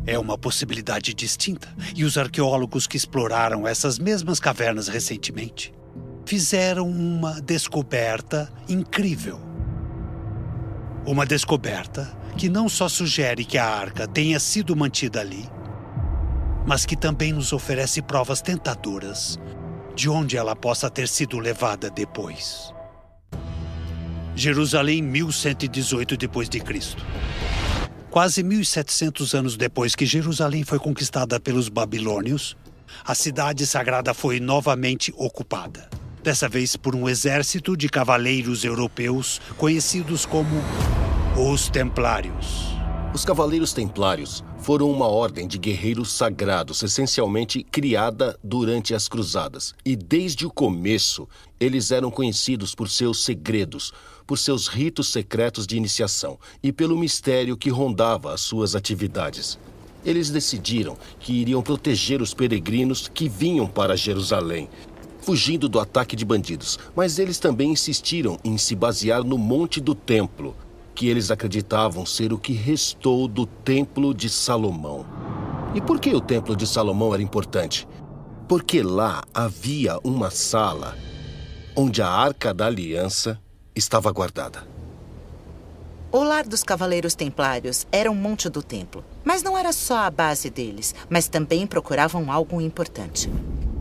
É 0.06 0.20
uma 0.20 0.38
possibilidade 0.38 1.14
distinta, 1.14 1.74
e 1.96 2.04
os 2.04 2.18
arqueólogos 2.18 2.86
que 2.86 2.98
exploraram 2.98 3.68
essas 3.68 3.98
mesmas 3.98 4.40
cavernas 4.40 4.88
recentemente 4.88 5.74
fizeram 6.26 6.88
uma 6.90 7.42
descoberta 7.42 8.52
incrível. 8.68 9.40
Uma 11.06 11.26
descoberta 11.26 12.12
que 12.38 12.48
não 12.50 12.70
só 12.70 12.88
sugere 12.88 13.44
que 13.44 13.58
a 13.58 13.66
arca 13.66 14.08
tenha 14.08 14.40
sido 14.40 14.76
mantida 14.76 15.20
ali, 15.20 15.50
mas 16.66 16.86
que 16.86 16.96
também 16.96 17.34
nos 17.34 17.54
oferece 17.54 18.02
provas 18.02 18.42
tentadoras 18.42 19.40
de 19.96 20.10
onde 20.10 20.38
ela 20.38 20.56
possa 20.56 20.90
ter 20.90 21.08
sido 21.08 21.40
levada 21.40 21.90
depois. 21.90 22.74
Jerusalém, 24.36 25.02
1118 25.02 26.18
d.C. 26.18 26.98
Quase 28.10 28.44
1700 28.44 29.34
anos 29.36 29.58
depois 29.58 29.96
que 29.96 30.06
Jerusalém 30.06 30.64
foi 30.64 30.80
conquistada 30.80 31.40
pelos 31.40 31.70
babilônios, 31.70 32.56
a 33.06 33.16
cidade 33.16 33.66
sagrada 33.66 34.14
foi 34.14 34.40
novamente 34.40 35.14
ocupada. 35.18 35.90
Dessa 36.24 36.48
vez 36.48 36.76
por 36.76 36.96
um 36.96 37.10
exército 37.10 37.76
de 37.76 37.90
cavaleiros 37.90 38.64
europeus 38.64 39.42
conhecidos 39.58 40.26
como 40.26 40.62
os 41.38 41.70
Templários. 41.70 42.72
Os 43.14 43.26
Cavaleiros 43.26 43.74
Templários 43.74 44.44
foram 44.60 44.90
uma 44.90 45.08
ordem 45.08 45.48
de 45.48 45.58
guerreiros 45.58 46.14
sagrados, 46.14 46.82
essencialmente 46.84 47.64
criada 47.64 48.40
durante 48.44 48.94
as 48.94 49.10
Cruzadas. 49.10 49.74
E 49.84 49.96
desde 49.96 50.46
o 50.46 50.52
começo, 50.52 51.28
eles 51.60 51.92
eram 51.92 52.12
conhecidos 52.12 52.74
por 52.74 52.88
seus 52.88 53.26
segredos, 53.26 53.92
por 54.26 54.38
seus 54.38 54.68
ritos 54.68 55.12
secretos 55.12 55.66
de 55.66 55.78
iniciação 55.78 56.40
e 56.62 56.72
pelo 56.72 56.98
mistério 56.98 57.58
que 57.58 57.70
rondava 57.70 58.34
as 58.34 58.42
suas 58.42 58.76
atividades. 58.76 59.58
Eles 60.04 60.30
decidiram 60.30 60.98
que 61.20 61.34
iriam 61.34 61.62
proteger 61.62 62.22
os 62.22 62.34
peregrinos 62.34 63.08
que 63.08 63.30
vinham 63.30 63.68
para 63.68 63.96
Jerusalém, 63.96 64.68
fugindo 65.22 65.70
do 65.70 65.80
ataque 65.80 66.16
de 66.16 66.26
bandidos, 66.26 66.80
mas 66.96 67.20
eles 67.20 67.38
também 67.38 67.72
insistiram 67.72 68.40
em 68.44 68.58
se 68.58 68.76
basear 68.76 69.24
no 69.24 69.38
Monte 69.38 69.80
do 69.80 69.94
Templo, 69.94 70.56
que 70.96 71.08
eles 71.08 71.32
acreditavam 71.32 72.06
ser 72.06 72.34
o 72.34 72.38
que 72.38 72.54
restou 72.54 73.28
do 73.28 73.46
Templo 73.46 74.14
de 74.14 74.30
Salomão. 74.30 75.06
E 75.74 75.80
por 75.80 76.00
que 76.00 76.14
o 76.14 76.20
Templo 76.20 76.56
de 76.56 76.68
Salomão 76.68 77.14
era 77.14 77.24
importante? 77.24 77.88
Porque 78.48 78.82
lá 78.82 79.24
havia 79.34 79.98
uma 80.04 80.30
sala 80.30 80.98
onde 81.76 82.02
a 82.02 82.10
Arca 82.10 82.54
da 82.54 82.66
Aliança 82.66 83.40
estava 83.82 84.12
guardada. 84.12 84.66
O 86.12 86.24
lar 86.24 86.46
dos 86.46 86.62
Cavaleiros 86.62 87.16
Templários 87.16 87.88
era 87.92 88.12
um 88.12 88.16
monte 88.16 88.50
do 88.50 88.62
templo. 88.62 89.04
Mas 89.24 89.42
não 89.42 89.58
era 89.58 89.72
só 89.72 90.00
a 90.00 90.12
base 90.12 90.50
deles, 90.50 90.94
mas 91.10 91.28
também 91.28 91.66
procuravam 91.66 92.32
algo 92.32 92.60
importante. 92.62 93.30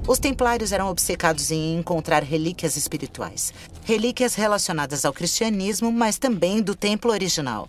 Os 0.06 0.18
Templários 0.18 0.72
eram 0.72 0.88
obcecados 0.88 1.50
em 1.50 1.76
encontrar 1.76 2.22
relíquias 2.22 2.76
espirituais. 2.76 3.52
Relíquias 3.84 4.34
relacionadas 4.34 5.04
ao 5.04 5.12
cristianismo, 5.12 5.92
mas 5.92 6.18
também 6.18 6.62
do 6.62 6.74
templo 6.74 7.10
original. 7.10 7.68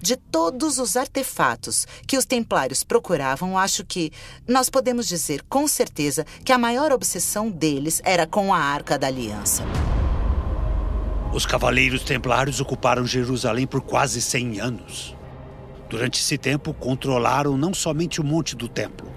De 0.00 0.16
todos 0.16 0.78
os 0.78 0.96
artefatos 0.96 1.86
que 2.06 2.18
os 2.18 2.24
Templários 2.24 2.82
procuravam, 2.82 3.56
acho 3.56 3.84
que 3.84 4.10
nós 4.48 4.68
podemos 4.68 5.06
dizer 5.06 5.42
com 5.48 5.68
certeza 5.68 6.26
que 6.44 6.52
a 6.52 6.58
maior 6.58 6.92
obsessão 6.92 7.50
deles 7.50 8.02
era 8.04 8.26
com 8.26 8.52
a 8.52 8.58
Arca 8.58 8.98
da 8.98 9.06
Aliança. 9.06 9.62
Os 11.34 11.44
Cavaleiros 11.44 12.04
Templários 12.04 12.60
ocuparam 12.60 13.04
Jerusalém 13.04 13.66
por 13.66 13.80
quase 13.80 14.22
100 14.22 14.60
anos. 14.60 15.16
Durante 15.90 16.20
esse 16.20 16.38
tempo, 16.38 16.72
controlaram 16.72 17.56
não 17.56 17.74
somente 17.74 18.20
o 18.20 18.24
Monte 18.24 18.54
do 18.54 18.68
Templo, 18.68 19.10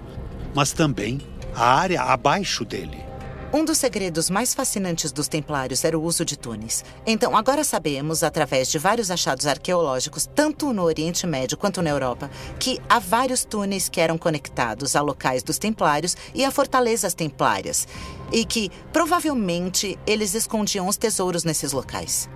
mas 0.52 0.72
também 0.72 1.20
a 1.54 1.64
área 1.64 2.02
abaixo 2.02 2.64
dele. 2.64 3.07
Um 3.50 3.64
dos 3.64 3.78
segredos 3.78 4.28
mais 4.28 4.52
fascinantes 4.52 5.10
dos 5.10 5.26
Templários 5.26 5.82
era 5.82 5.98
o 5.98 6.02
uso 6.02 6.22
de 6.22 6.36
túneis. 6.36 6.84
Então, 7.06 7.34
agora 7.34 7.64
sabemos, 7.64 8.22
através 8.22 8.68
de 8.68 8.78
vários 8.78 9.10
achados 9.10 9.46
arqueológicos, 9.46 10.28
tanto 10.34 10.70
no 10.70 10.82
Oriente 10.82 11.26
Médio 11.26 11.56
quanto 11.56 11.80
na 11.80 11.88
Europa, 11.88 12.30
que 12.60 12.78
há 12.90 12.98
vários 12.98 13.46
túneis 13.46 13.88
que 13.88 14.02
eram 14.02 14.18
conectados 14.18 14.94
a 14.94 15.00
locais 15.00 15.42
dos 15.42 15.56
Templários 15.56 16.14
e 16.34 16.44
a 16.44 16.50
fortalezas 16.50 17.14
templárias, 17.14 17.88
e 18.30 18.44
que 18.44 18.70
provavelmente 18.92 19.98
eles 20.06 20.34
escondiam 20.34 20.86
os 20.86 20.98
tesouros 20.98 21.42
nesses 21.42 21.72
locais. 21.72 22.28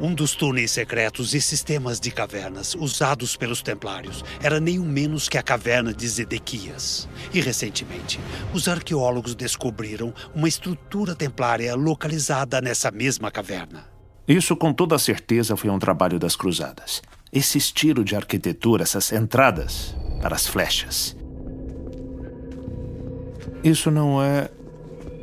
Um 0.00 0.14
dos 0.14 0.36
túneis 0.36 0.70
secretos 0.70 1.34
e 1.34 1.40
sistemas 1.40 1.98
de 1.98 2.12
cavernas 2.12 2.76
usados 2.76 3.36
pelos 3.36 3.62
Templários 3.62 4.24
era 4.40 4.60
nenhum 4.60 4.84
menos 4.84 5.28
que 5.28 5.36
a 5.36 5.42
caverna 5.42 5.92
de 5.92 6.06
Zedequias. 6.06 7.08
E 7.34 7.40
recentemente, 7.40 8.20
os 8.54 8.68
arqueólogos 8.68 9.34
descobriram 9.34 10.14
uma 10.32 10.46
estrutura 10.46 11.16
templária 11.16 11.74
localizada 11.74 12.60
nessa 12.60 12.92
mesma 12.92 13.28
caverna. 13.28 13.86
Isso 14.28 14.54
com 14.54 14.72
toda 14.72 14.96
certeza 15.00 15.56
foi 15.56 15.68
um 15.68 15.80
trabalho 15.80 16.16
das 16.16 16.36
cruzadas. 16.36 17.02
Esse 17.32 17.58
estilo 17.58 18.04
de 18.04 18.14
arquitetura, 18.14 18.84
essas 18.84 19.10
entradas 19.12 19.96
para 20.22 20.36
as 20.36 20.46
flechas. 20.46 21.16
Isso 23.64 23.90
não 23.90 24.22
é 24.22 24.48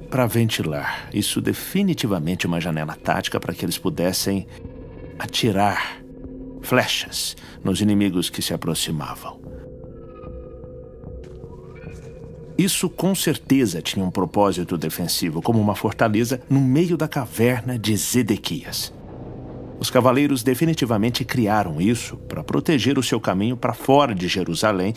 para 0.09 0.25
ventilar. 0.25 1.09
Isso 1.13 1.41
definitivamente 1.41 2.45
é 2.45 2.49
uma 2.49 2.61
janela 2.61 2.95
tática 2.95 3.39
para 3.39 3.53
que 3.53 3.65
eles 3.65 3.77
pudessem 3.77 4.47
atirar 5.17 6.01
flechas 6.61 7.35
nos 7.63 7.81
inimigos 7.81 8.29
que 8.29 8.41
se 8.41 8.53
aproximavam. 8.53 9.39
Isso 12.57 12.89
com 12.89 13.13
certeza 13.13 13.81
tinha 13.81 14.05
um 14.05 14.09
propósito 14.09 14.77
defensivo, 14.77 15.41
como 15.41 15.59
uma 15.59 15.75
fortaleza 15.75 16.41
no 16.49 16.61
meio 16.61 16.95
da 16.95 17.07
caverna 17.07 17.77
de 17.77 17.95
Zedequias. 17.97 18.93
Os 19.77 19.89
cavaleiros 19.89 20.41
definitivamente 20.41 21.25
criaram 21.25 21.81
isso 21.81 22.15
para 22.15 22.43
proteger 22.43 22.97
o 22.97 23.03
seu 23.03 23.19
caminho 23.19 23.57
para 23.57 23.73
fora 23.73 24.15
de 24.15 24.27
Jerusalém. 24.29 24.93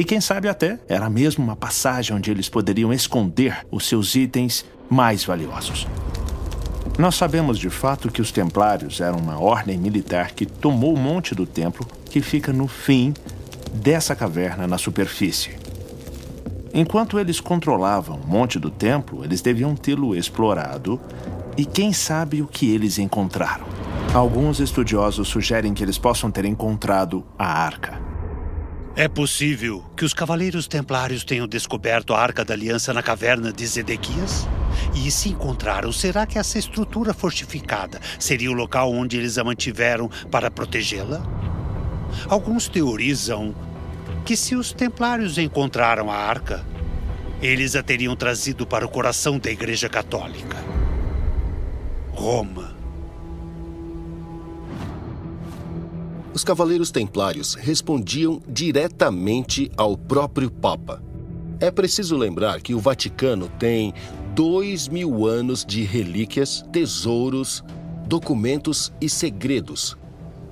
E 0.00 0.04
quem 0.04 0.18
sabe 0.18 0.48
até 0.48 0.78
era 0.88 1.10
mesmo 1.10 1.44
uma 1.44 1.54
passagem 1.54 2.16
onde 2.16 2.30
eles 2.30 2.48
poderiam 2.48 2.90
esconder 2.90 3.66
os 3.70 3.86
seus 3.86 4.14
itens 4.14 4.64
mais 4.88 5.22
valiosos. 5.26 5.86
Nós 6.98 7.16
sabemos 7.16 7.58
de 7.58 7.68
fato 7.68 8.10
que 8.10 8.22
os 8.22 8.32
Templários 8.32 9.02
eram 9.02 9.18
uma 9.18 9.38
ordem 9.38 9.76
militar 9.76 10.30
que 10.30 10.46
tomou 10.46 10.94
o 10.94 10.98
Monte 10.98 11.34
do 11.34 11.44
Templo, 11.44 11.86
que 12.06 12.22
fica 12.22 12.50
no 12.50 12.66
fim 12.66 13.12
dessa 13.74 14.16
caverna 14.16 14.66
na 14.66 14.78
superfície. 14.78 15.50
Enquanto 16.72 17.18
eles 17.18 17.38
controlavam 17.38 18.18
o 18.24 18.26
Monte 18.26 18.58
do 18.58 18.70
Templo, 18.70 19.22
eles 19.22 19.42
deviam 19.42 19.76
tê-lo 19.76 20.16
explorado 20.16 20.98
e 21.58 21.66
quem 21.66 21.92
sabe 21.92 22.40
o 22.40 22.46
que 22.46 22.70
eles 22.70 22.98
encontraram. 22.98 23.66
Alguns 24.14 24.60
estudiosos 24.60 25.28
sugerem 25.28 25.74
que 25.74 25.84
eles 25.84 25.98
possam 25.98 26.30
ter 26.30 26.46
encontrado 26.46 27.22
a 27.38 27.44
arca. 27.44 28.09
É 28.96 29.06
possível 29.06 29.84
que 29.96 30.04
os 30.04 30.12
Cavaleiros 30.12 30.66
Templários 30.66 31.24
tenham 31.24 31.46
descoberto 31.46 32.12
a 32.12 32.20
Arca 32.20 32.44
da 32.44 32.54
Aliança 32.54 32.92
na 32.92 33.02
caverna 33.02 33.52
de 33.52 33.64
Zedequias? 33.64 34.48
E 34.94 35.10
se 35.10 35.28
encontraram, 35.28 35.92
será 35.92 36.26
que 36.26 36.38
essa 36.38 36.58
estrutura 36.58 37.14
fortificada 37.14 38.00
seria 38.18 38.50
o 38.50 38.54
local 38.54 38.92
onde 38.92 39.16
eles 39.16 39.38
a 39.38 39.44
mantiveram 39.44 40.10
para 40.30 40.50
protegê-la? 40.50 41.22
Alguns 42.28 42.68
teorizam 42.68 43.54
que 44.24 44.36
se 44.36 44.56
os 44.56 44.72
Templários 44.72 45.38
encontraram 45.38 46.10
a 46.10 46.16
arca, 46.16 46.66
eles 47.40 47.76
a 47.76 47.82
teriam 47.82 48.16
trazido 48.16 48.66
para 48.66 48.84
o 48.84 48.88
coração 48.88 49.38
da 49.38 49.50
Igreja 49.50 49.88
Católica 49.88 50.58
Roma. 52.12 52.69
Os 56.32 56.44
Cavaleiros 56.44 56.92
Templários 56.92 57.54
respondiam 57.54 58.40
diretamente 58.48 59.68
ao 59.76 59.96
próprio 59.96 60.48
Papa. 60.48 61.02
É 61.58 61.72
preciso 61.72 62.16
lembrar 62.16 62.60
que 62.60 62.72
o 62.72 62.78
Vaticano 62.78 63.48
tem 63.58 63.92
dois 64.32 64.86
mil 64.86 65.26
anos 65.26 65.64
de 65.64 65.82
relíquias, 65.82 66.64
tesouros, 66.72 67.64
documentos 68.06 68.92
e 69.00 69.08
segredos, 69.08 69.96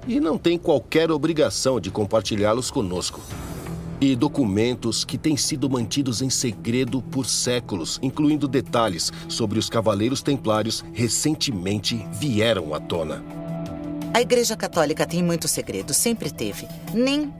e 0.06 0.18
não 0.18 0.36
tem 0.36 0.58
qualquer 0.58 1.12
obrigação 1.12 1.80
de 1.80 1.92
compartilhá-los 1.92 2.72
conosco. 2.72 3.20
E 4.00 4.16
documentos 4.16 5.04
que 5.04 5.16
têm 5.16 5.36
sido 5.36 5.70
mantidos 5.70 6.22
em 6.22 6.30
segredo 6.30 7.00
por 7.00 7.24
séculos, 7.24 8.00
incluindo 8.02 8.48
detalhes 8.48 9.12
sobre 9.28 9.60
os 9.60 9.70
Cavaleiros 9.70 10.22
Templários, 10.22 10.84
recentemente 10.92 12.04
vieram 12.12 12.74
à 12.74 12.80
tona. 12.80 13.37
A 14.18 14.20
Igreja 14.20 14.56
Católica 14.56 15.06
tem 15.06 15.22
muitos 15.22 15.52
segredos, 15.52 15.96
sempre 15.96 16.28
teve. 16.28 16.66
Nem 16.92 17.32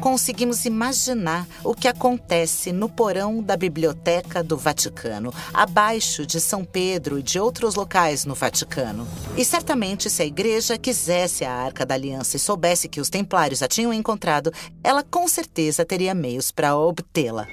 conseguimos 0.00 0.64
imaginar 0.64 1.44
o 1.64 1.74
que 1.74 1.88
acontece 1.88 2.70
no 2.70 2.88
porão 2.88 3.42
da 3.42 3.56
Biblioteca 3.56 4.40
do 4.40 4.56
Vaticano, 4.56 5.34
abaixo 5.52 6.24
de 6.24 6.40
São 6.40 6.64
Pedro 6.64 7.18
e 7.18 7.24
de 7.24 7.40
outros 7.40 7.74
locais 7.74 8.24
no 8.24 8.36
Vaticano. 8.36 9.04
E 9.36 9.44
certamente, 9.44 10.08
se 10.08 10.22
a 10.22 10.24
igreja 10.24 10.78
quisesse 10.78 11.44
a 11.44 11.52
Arca 11.52 11.84
da 11.84 11.96
Aliança 11.96 12.36
e 12.36 12.38
soubesse 12.38 12.88
que 12.88 13.00
os 13.00 13.10
templários 13.10 13.60
a 13.60 13.66
tinham 13.66 13.92
encontrado, 13.92 14.52
ela 14.84 15.02
com 15.02 15.26
certeza 15.26 15.84
teria 15.84 16.14
meios 16.14 16.52
para 16.52 16.76
obtê-la. 16.76 17.48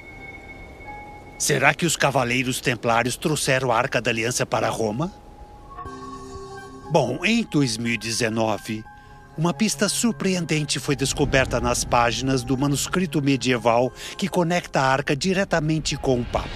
Será 1.36 1.74
que 1.74 1.86
os 1.86 1.96
cavaleiros 1.96 2.60
templários 2.60 3.16
trouxeram 3.16 3.72
a 3.72 3.76
Arca 3.76 4.00
da 4.00 4.12
Aliança 4.12 4.46
para 4.46 4.68
Roma? 4.68 5.12
Bom, 6.90 7.24
em 7.24 7.44
2019, 7.44 8.84
uma 9.38 9.54
pista 9.54 9.88
surpreendente 9.88 10.80
foi 10.80 10.96
descoberta 10.96 11.60
nas 11.60 11.84
páginas 11.84 12.42
do 12.42 12.58
manuscrito 12.58 13.22
medieval 13.22 13.92
que 14.18 14.26
conecta 14.26 14.80
a 14.80 14.90
arca 14.90 15.14
diretamente 15.14 15.96
com 15.96 16.20
o 16.20 16.24
Papa. 16.24 16.48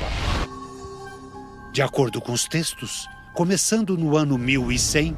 De 1.72 1.80
acordo 1.80 2.20
com 2.20 2.32
os 2.32 2.48
textos, 2.48 3.08
começando 3.32 3.96
no 3.96 4.16
ano 4.16 4.36
1100, 4.36 5.16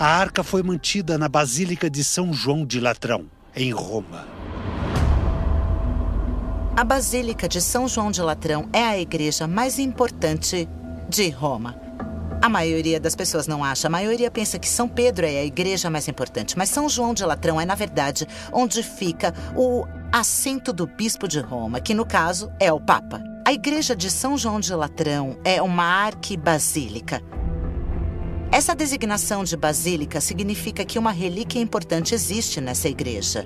a 0.00 0.04
arca 0.04 0.42
foi 0.42 0.64
mantida 0.64 1.16
na 1.16 1.28
Basílica 1.28 1.88
de 1.88 2.02
São 2.02 2.32
João 2.32 2.66
de 2.66 2.80
Latrão, 2.80 3.26
em 3.54 3.70
Roma. 3.70 4.26
A 6.76 6.82
Basílica 6.82 7.48
de 7.48 7.60
São 7.60 7.86
João 7.86 8.10
de 8.10 8.20
Latrão 8.20 8.68
é 8.72 8.82
a 8.82 8.98
igreja 8.98 9.46
mais 9.46 9.78
importante 9.78 10.68
de 11.08 11.30
Roma. 11.30 11.85
A 12.46 12.48
maioria 12.48 13.00
das 13.00 13.16
pessoas 13.16 13.48
não 13.48 13.64
acha. 13.64 13.88
A 13.88 13.90
maioria 13.90 14.30
pensa 14.30 14.56
que 14.56 14.68
São 14.68 14.86
Pedro 14.86 15.26
é 15.26 15.40
a 15.40 15.44
igreja 15.44 15.90
mais 15.90 16.06
importante. 16.06 16.56
Mas 16.56 16.68
São 16.68 16.88
João 16.88 17.12
de 17.12 17.24
Latrão 17.24 17.60
é, 17.60 17.66
na 17.66 17.74
verdade, 17.74 18.24
onde 18.52 18.84
fica 18.84 19.34
o 19.56 19.84
assento 20.12 20.72
do 20.72 20.86
bispo 20.86 21.26
de 21.26 21.40
Roma, 21.40 21.80
que 21.80 21.92
no 21.92 22.06
caso 22.06 22.48
é 22.60 22.72
o 22.72 22.78
Papa. 22.80 23.20
A 23.44 23.52
igreja 23.52 23.96
de 23.96 24.08
São 24.08 24.38
João 24.38 24.60
de 24.60 24.72
Latrão 24.72 25.36
é 25.44 25.60
uma 25.60 25.82
arquibasílica. 25.82 27.20
Essa 28.52 28.76
designação 28.76 29.42
de 29.42 29.56
basílica 29.56 30.20
significa 30.20 30.84
que 30.84 31.00
uma 31.00 31.10
relíquia 31.10 31.58
importante 31.58 32.14
existe 32.14 32.60
nessa 32.60 32.88
igreja. 32.88 33.44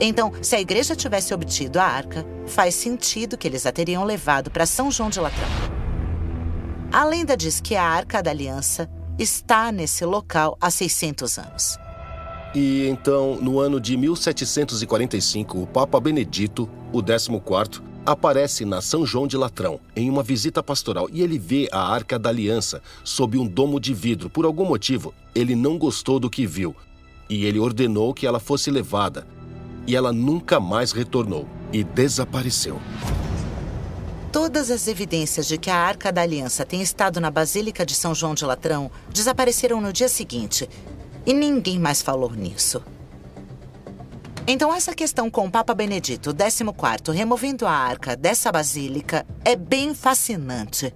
Então, 0.00 0.32
se 0.40 0.56
a 0.56 0.60
igreja 0.60 0.96
tivesse 0.96 1.34
obtido 1.34 1.78
a 1.78 1.84
arca, 1.84 2.24
faz 2.46 2.74
sentido 2.74 3.36
que 3.36 3.46
eles 3.46 3.66
a 3.66 3.72
teriam 3.72 4.04
levado 4.04 4.50
para 4.50 4.64
São 4.64 4.90
João 4.90 5.10
de 5.10 5.20
Latrão. 5.20 5.77
A 6.90 7.04
lenda 7.04 7.36
diz 7.36 7.60
que 7.60 7.76
a 7.76 7.84
Arca 7.84 8.22
da 8.22 8.30
Aliança 8.30 8.88
está 9.18 9.70
nesse 9.70 10.06
local 10.06 10.56
há 10.58 10.70
600 10.70 11.38
anos. 11.38 11.78
E 12.54 12.88
então, 12.88 13.36
no 13.36 13.60
ano 13.60 13.78
de 13.78 13.94
1745, 13.94 15.62
o 15.62 15.66
Papa 15.66 16.00
Benedito, 16.00 16.66
o 16.90 17.02
14, 17.02 17.82
aparece 18.06 18.64
na 18.64 18.80
São 18.80 19.04
João 19.04 19.26
de 19.26 19.36
Latrão, 19.36 19.78
em 19.94 20.08
uma 20.08 20.22
visita 20.22 20.62
pastoral, 20.62 21.10
e 21.12 21.20
ele 21.20 21.38
vê 21.38 21.68
a 21.70 21.92
Arca 21.92 22.18
da 22.18 22.30
Aliança 22.30 22.80
sob 23.04 23.36
um 23.36 23.46
domo 23.46 23.78
de 23.78 23.92
vidro. 23.92 24.30
Por 24.30 24.46
algum 24.46 24.64
motivo, 24.64 25.12
ele 25.34 25.54
não 25.54 25.76
gostou 25.76 26.18
do 26.18 26.30
que 26.30 26.46
viu, 26.46 26.74
e 27.28 27.44
ele 27.44 27.58
ordenou 27.58 28.14
que 28.14 28.26
ela 28.26 28.40
fosse 28.40 28.70
levada. 28.70 29.26
E 29.86 29.94
ela 29.94 30.10
nunca 30.10 30.58
mais 30.58 30.92
retornou 30.92 31.46
e 31.70 31.84
desapareceu. 31.84 32.80
Todas 34.40 34.70
as 34.70 34.86
evidências 34.86 35.48
de 35.48 35.58
que 35.58 35.68
a 35.68 35.74
Arca 35.74 36.12
da 36.12 36.22
Aliança 36.22 36.64
tem 36.64 36.80
estado 36.80 37.20
na 37.20 37.28
Basílica 37.28 37.84
de 37.84 37.92
São 37.92 38.14
João 38.14 38.36
de 38.36 38.44
Latrão 38.44 38.88
desapareceram 39.12 39.80
no 39.80 39.92
dia 39.92 40.08
seguinte. 40.08 40.70
E 41.26 41.34
ninguém 41.34 41.76
mais 41.76 42.00
falou 42.00 42.30
nisso. 42.30 42.80
Então, 44.46 44.72
essa 44.72 44.94
questão 44.94 45.28
com 45.28 45.44
o 45.44 45.50
Papa 45.50 45.74
Benedito 45.74 46.30
XIV 46.30 47.12
removendo 47.12 47.66
a 47.66 47.72
arca 47.72 48.14
dessa 48.14 48.52
basílica 48.52 49.26
é 49.44 49.56
bem 49.56 49.92
fascinante. 49.92 50.94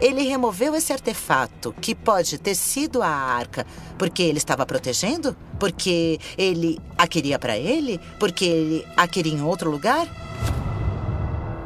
Ele 0.00 0.22
removeu 0.22 0.76
esse 0.76 0.92
artefato, 0.92 1.74
que 1.80 1.96
pode 1.96 2.38
ter 2.38 2.54
sido 2.54 3.02
a 3.02 3.08
arca, 3.08 3.66
porque 3.98 4.22
ele 4.22 4.38
estava 4.38 4.64
protegendo? 4.64 5.36
Porque 5.58 6.16
ele 6.38 6.78
a 6.96 7.08
queria 7.08 7.40
para 7.40 7.58
ele? 7.58 8.00
Porque 8.20 8.44
ele 8.44 8.86
a 8.96 9.08
queria 9.08 9.34
em 9.34 9.42
outro 9.42 9.68
lugar? 9.68 10.06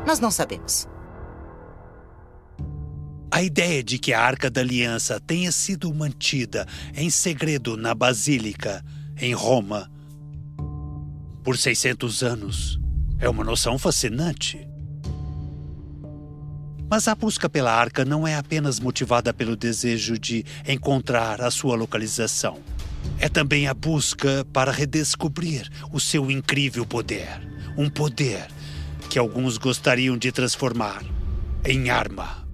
Nós 0.07 0.21
não 0.21 0.31
sabemos. 0.31 0.89
A 3.29 3.43
ideia 3.43 3.83
de 3.83 3.99
que 3.99 4.13
a 4.13 4.21
Arca 4.21 4.49
da 4.49 4.61
Aliança 4.61 5.19
tenha 5.19 5.51
sido 5.51 5.93
mantida 5.93 6.67
em 6.95 7.11
segredo 7.11 7.77
na 7.77 7.93
Basílica, 7.93 8.85
em 9.21 9.35
Roma, 9.35 9.91
por 11.43 11.59
600 11.59 12.23
anos, 12.23 12.81
é 13.19 13.29
uma 13.29 13.43
noção 13.43 13.79
fascinante. 13.79 14.67
Mas 16.89 17.09
a 17.09 17.15
busca 17.15 17.49
pela 17.49 17.73
arca 17.73 18.05
não 18.05 18.27
é 18.27 18.37
apenas 18.37 18.79
motivada 18.79 19.35
pelo 19.35 19.57
desejo 19.57 20.17
de 20.17 20.45
encontrar 20.69 21.41
a 21.41 21.51
sua 21.51 21.75
localização. 21.75 22.61
É 23.19 23.29
também 23.29 23.67
a 23.67 23.75
busca 23.75 24.47
para 24.53 24.71
redescobrir 24.71 25.69
o 25.93 25.99
seu 25.99 26.31
incrível 26.31 26.87
poder. 26.87 27.29
Um 27.77 27.91
poder 27.91 28.47
que 29.17 29.19
alguns 29.19 29.57
gostariam 29.57 30.15
de 30.15 30.31
transformar 30.31 31.03
em 31.65 31.89
arma. 31.89 32.47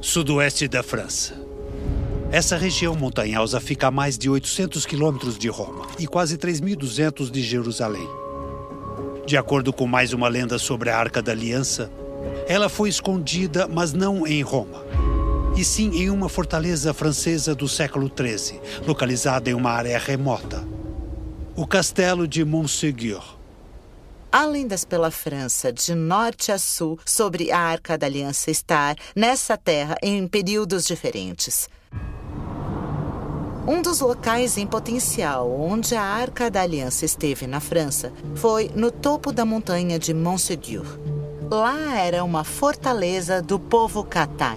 Sudoeste 0.00 0.66
da 0.66 0.82
França. 0.82 1.40
Essa 2.32 2.56
região 2.56 2.96
montanhosa 2.96 3.60
fica 3.60 3.86
a 3.86 3.90
mais 3.92 4.18
de 4.18 4.28
800 4.28 4.84
quilômetros 4.84 5.38
de 5.38 5.46
Roma 5.46 5.86
e 6.00 6.06
quase 6.08 6.36
3.200 6.36 7.30
de 7.30 7.40
Jerusalém. 7.40 8.08
De 9.24 9.36
acordo 9.36 9.72
com 9.72 9.86
mais 9.86 10.12
uma 10.12 10.26
lenda 10.26 10.58
sobre 10.58 10.90
a 10.90 10.98
Arca 10.98 11.22
da 11.22 11.30
Aliança, 11.30 11.92
Ela 12.48 12.68
foi 12.68 12.88
escondida, 12.88 13.68
mas 13.68 13.92
não 13.92 14.26
em 14.26 14.42
Roma, 14.42 14.84
e 15.56 15.62
sim 15.62 15.92
em 15.94 16.10
uma 16.10 16.28
fortaleza 16.28 16.92
francesa 16.92 17.54
do 17.54 17.68
século 17.68 18.10
XIII, 18.10 18.60
localizada 18.84 19.48
em 19.48 19.54
uma 19.54 19.70
área 19.70 19.96
remota. 19.96 20.66
O 21.60 21.66
castelo 21.66 22.28
de 22.28 22.44
Montségur. 22.44 23.36
Além-das 24.30 24.84
pela 24.84 25.10
França, 25.10 25.72
de 25.72 25.92
norte 25.92 26.52
a 26.52 26.56
sul, 26.56 27.00
sobre 27.04 27.50
a 27.50 27.58
Arca 27.58 27.98
da 27.98 28.06
Aliança 28.06 28.48
estar 28.48 28.94
nessa 29.16 29.56
terra 29.56 29.96
em 30.00 30.28
períodos 30.28 30.84
diferentes. 30.86 31.68
Um 33.66 33.82
dos 33.82 33.98
locais 33.98 34.56
em 34.56 34.68
potencial 34.68 35.50
onde 35.50 35.96
a 35.96 36.02
Arca 36.02 36.48
da 36.48 36.62
Aliança 36.62 37.04
esteve 37.04 37.48
na 37.48 37.58
França 37.58 38.12
foi 38.36 38.70
no 38.72 38.92
topo 38.92 39.32
da 39.32 39.44
montanha 39.44 39.98
de 39.98 40.14
Montségur. 40.14 40.86
Lá 41.50 41.98
era 41.98 42.22
uma 42.22 42.44
fortaleza 42.44 43.42
do 43.42 43.58
povo 43.58 44.04
catar. 44.04 44.56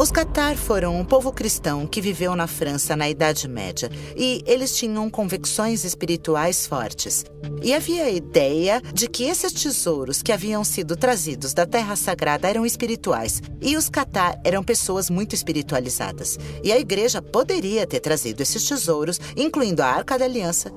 Os 0.00 0.10
Catar 0.10 0.56
foram 0.56 0.98
um 0.98 1.04
povo 1.04 1.30
cristão 1.30 1.86
que 1.86 2.00
viveu 2.00 2.34
na 2.34 2.46
França 2.46 2.96
na 2.96 3.06
Idade 3.06 3.46
Média 3.46 3.90
e 4.16 4.42
eles 4.46 4.74
tinham 4.74 5.10
convicções 5.10 5.84
espirituais 5.84 6.66
fortes. 6.66 7.22
E 7.62 7.74
havia 7.74 8.04
a 8.04 8.10
ideia 8.10 8.80
de 8.94 9.06
que 9.06 9.24
esses 9.24 9.52
tesouros 9.52 10.22
que 10.22 10.32
haviam 10.32 10.64
sido 10.64 10.96
trazidos 10.96 11.52
da 11.52 11.66
Terra 11.66 11.96
Sagrada 11.96 12.48
eram 12.48 12.64
espirituais 12.64 13.42
e 13.60 13.76
os 13.76 13.90
Catar 13.90 14.40
eram 14.42 14.64
pessoas 14.64 15.10
muito 15.10 15.34
espiritualizadas. 15.34 16.38
E 16.64 16.72
a 16.72 16.78
igreja 16.78 17.20
poderia 17.20 17.86
ter 17.86 18.00
trazido 18.00 18.42
esses 18.42 18.66
tesouros, 18.66 19.20
incluindo 19.36 19.82
a 19.82 19.86
Arca 19.86 20.18
da 20.18 20.24
Aliança, 20.24 20.72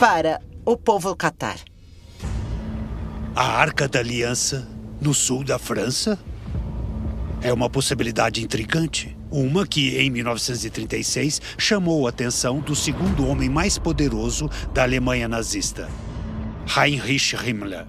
para 0.00 0.40
o 0.66 0.76
povo 0.76 1.14
Catar. 1.14 1.60
A 3.36 3.44
Arca 3.44 3.86
da 3.86 4.00
Aliança 4.00 4.66
no 5.00 5.14
sul 5.14 5.44
da 5.44 5.60
França? 5.60 6.18
É 7.44 7.52
uma 7.52 7.68
possibilidade 7.68 8.40
intrigante. 8.40 9.16
Uma 9.28 9.66
que, 9.66 9.98
em 9.98 10.08
1936, 10.10 11.42
chamou 11.58 12.06
a 12.06 12.10
atenção 12.10 12.60
do 12.60 12.76
segundo 12.76 13.26
homem 13.26 13.48
mais 13.48 13.76
poderoso 13.76 14.48
da 14.72 14.84
Alemanha 14.84 15.26
nazista, 15.26 15.90
Heinrich 16.76 17.34
Himmler. 17.34 17.86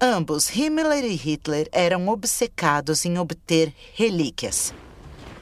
Ambos, 0.00 0.48
Himmler 0.48 1.04
e 1.04 1.16
Hitler, 1.16 1.68
eram 1.72 2.08
obcecados 2.08 3.04
em 3.04 3.18
obter 3.18 3.74
relíquias. 3.94 4.72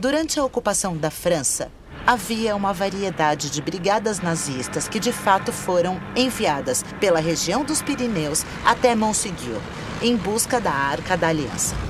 Durante 0.01 0.41
a 0.41 0.45
ocupação 0.45 0.97
da 0.97 1.11
França, 1.11 1.71
havia 2.07 2.57
uma 2.57 2.73
variedade 2.73 3.51
de 3.51 3.61
brigadas 3.61 4.21
nazistas 4.21 4.89
que 4.89 4.99
de 4.99 5.13
fato 5.13 5.53
foram 5.53 6.01
enviadas 6.17 6.83
pela 6.99 7.21
região 7.21 7.65
dos 7.65 7.83
Pirineus 7.83 8.47
até 8.65 8.95
Montségur, 8.95 9.61
em 10.01 10.17
busca 10.17 10.59
da 10.59 10.73
Arca 10.73 11.17
da 11.19 11.29
Aliança. 11.29 11.88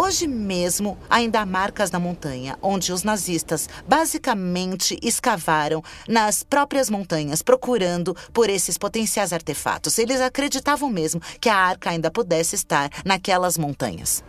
Hoje 0.00 0.28
mesmo, 0.28 0.96
ainda 1.10 1.40
há 1.40 1.44
marcas 1.44 1.90
na 1.90 1.98
montanha, 1.98 2.56
onde 2.62 2.92
os 2.92 3.02
nazistas 3.02 3.68
basicamente 3.84 4.96
escavaram 5.02 5.82
nas 6.06 6.44
próprias 6.44 6.88
montanhas, 6.88 7.42
procurando 7.42 8.14
por 8.32 8.48
esses 8.48 8.78
potenciais 8.78 9.32
artefatos. 9.32 9.98
Eles 9.98 10.20
acreditavam 10.20 10.88
mesmo 10.88 11.20
que 11.40 11.48
a 11.48 11.56
arca 11.56 11.90
ainda 11.90 12.12
pudesse 12.12 12.54
estar 12.54 12.88
naquelas 13.04 13.58
montanhas. 13.58 14.22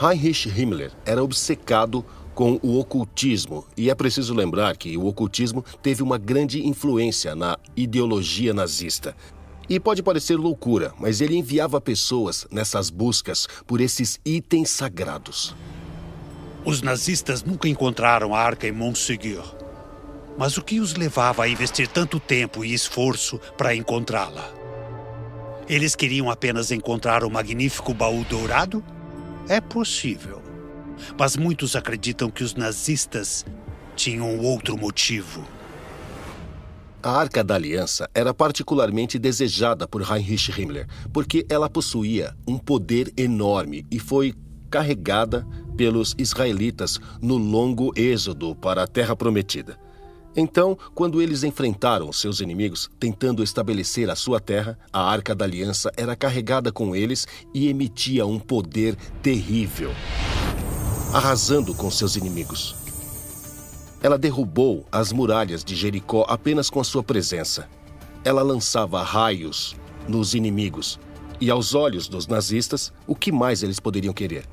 Heinrich 0.00 0.48
Himmler 0.48 0.92
era 1.04 1.24
obcecado 1.24 2.06
com 2.32 2.60
o 2.62 2.78
ocultismo, 2.78 3.66
e 3.76 3.90
é 3.90 3.96
preciso 3.96 4.32
lembrar 4.32 4.76
que 4.76 4.96
o 4.96 5.06
ocultismo 5.06 5.64
teve 5.82 6.04
uma 6.04 6.18
grande 6.18 6.64
influência 6.64 7.34
na 7.34 7.58
ideologia 7.76 8.54
nazista. 8.54 9.16
E 9.68 9.78
pode 9.78 10.02
parecer 10.02 10.36
loucura, 10.36 10.94
mas 10.98 11.20
ele 11.20 11.36
enviava 11.36 11.80
pessoas 11.80 12.46
nessas 12.50 12.88
buscas 12.88 13.46
por 13.66 13.80
esses 13.80 14.18
itens 14.24 14.70
sagrados. 14.70 15.54
Os 16.64 16.80
nazistas 16.80 17.42
nunca 17.42 17.68
encontraram 17.68 18.34
a 18.34 18.40
arca 18.40 18.66
em 18.66 18.72
Montségur. 18.72 19.56
Mas 20.38 20.56
o 20.56 20.62
que 20.62 20.80
os 20.80 20.94
levava 20.94 21.44
a 21.44 21.48
investir 21.48 21.88
tanto 21.88 22.18
tempo 22.18 22.64
e 22.64 22.72
esforço 22.72 23.38
para 23.56 23.74
encontrá-la? 23.74 24.54
Eles 25.68 25.94
queriam 25.94 26.30
apenas 26.30 26.70
encontrar 26.70 27.22
o 27.22 27.30
magnífico 27.30 27.92
baú 27.92 28.24
dourado? 28.24 28.82
É 29.48 29.60
possível. 29.60 30.42
Mas 31.18 31.36
muitos 31.36 31.76
acreditam 31.76 32.30
que 32.30 32.42
os 32.42 32.54
nazistas 32.54 33.44
tinham 33.94 34.38
outro 34.38 34.78
motivo. 34.78 35.46
A 37.00 37.12
Arca 37.12 37.44
da 37.44 37.54
Aliança 37.54 38.10
era 38.12 38.34
particularmente 38.34 39.20
desejada 39.20 39.86
por 39.86 40.02
Heinrich 40.02 40.50
Himmler, 40.50 40.88
porque 41.12 41.46
ela 41.48 41.70
possuía 41.70 42.34
um 42.46 42.58
poder 42.58 43.12
enorme 43.16 43.86
e 43.88 44.00
foi 44.00 44.34
carregada 44.68 45.46
pelos 45.76 46.14
israelitas 46.18 46.98
no 47.22 47.36
longo 47.36 47.92
êxodo 47.96 48.54
para 48.56 48.82
a 48.82 48.86
Terra 48.86 49.14
Prometida. 49.14 49.78
Então, 50.36 50.76
quando 50.92 51.22
eles 51.22 51.44
enfrentaram 51.44 52.12
seus 52.12 52.40
inimigos, 52.40 52.90
tentando 52.98 53.44
estabelecer 53.44 54.10
a 54.10 54.16
sua 54.16 54.40
terra, 54.40 54.76
a 54.92 55.00
Arca 55.00 55.36
da 55.36 55.44
Aliança 55.44 55.92
era 55.96 56.16
carregada 56.16 56.72
com 56.72 56.96
eles 56.96 57.26
e 57.54 57.68
emitia 57.68 58.26
um 58.26 58.40
poder 58.40 58.96
terrível, 59.22 59.92
arrasando 61.12 61.72
com 61.74 61.90
seus 61.90 62.16
inimigos. 62.16 62.77
Ela 64.00 64.16
derrubou 64.16 64.86
as 64.92 65.12
muralhas 65.12 65.64
de 65.64 65.74
Jericó 65.74 66.24
apenas 66.28 66.70
com 66.70 66.80
a 66.80 66.84
sua 66.84 67.02
presença. 67.02 67.68
Ela 68.24 68.42
lançava 68.42 69.02
raios 69.02 69.76
nos 70.08 70.34
inimigos. 70.34 71.00
E 71.40 71.50
aos 71.50 71.74
olhos 71.74 72.08
dos 72.08 72.26
nazistas, 72.26 72.92
o 73.06 73.14
que 73.14 73.30
mais 73.30 73.62
eles 73.62 73.80
poderiam 73.80 74.12
querer? 74.12 74.44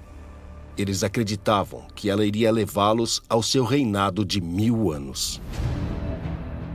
Eles 0.77 1.03
acreditavam 1.03 1.85
que 1.95 2.09
ela 2.09 2.25
iria 2.25 2.51
levá-los 2.51 3.21
ao 3.29 3.41
seu 3.41 3.63
reinado 3.63 4.25
de 4.25 4.41
mil 4.41 4.91
anos. 4.91 5.41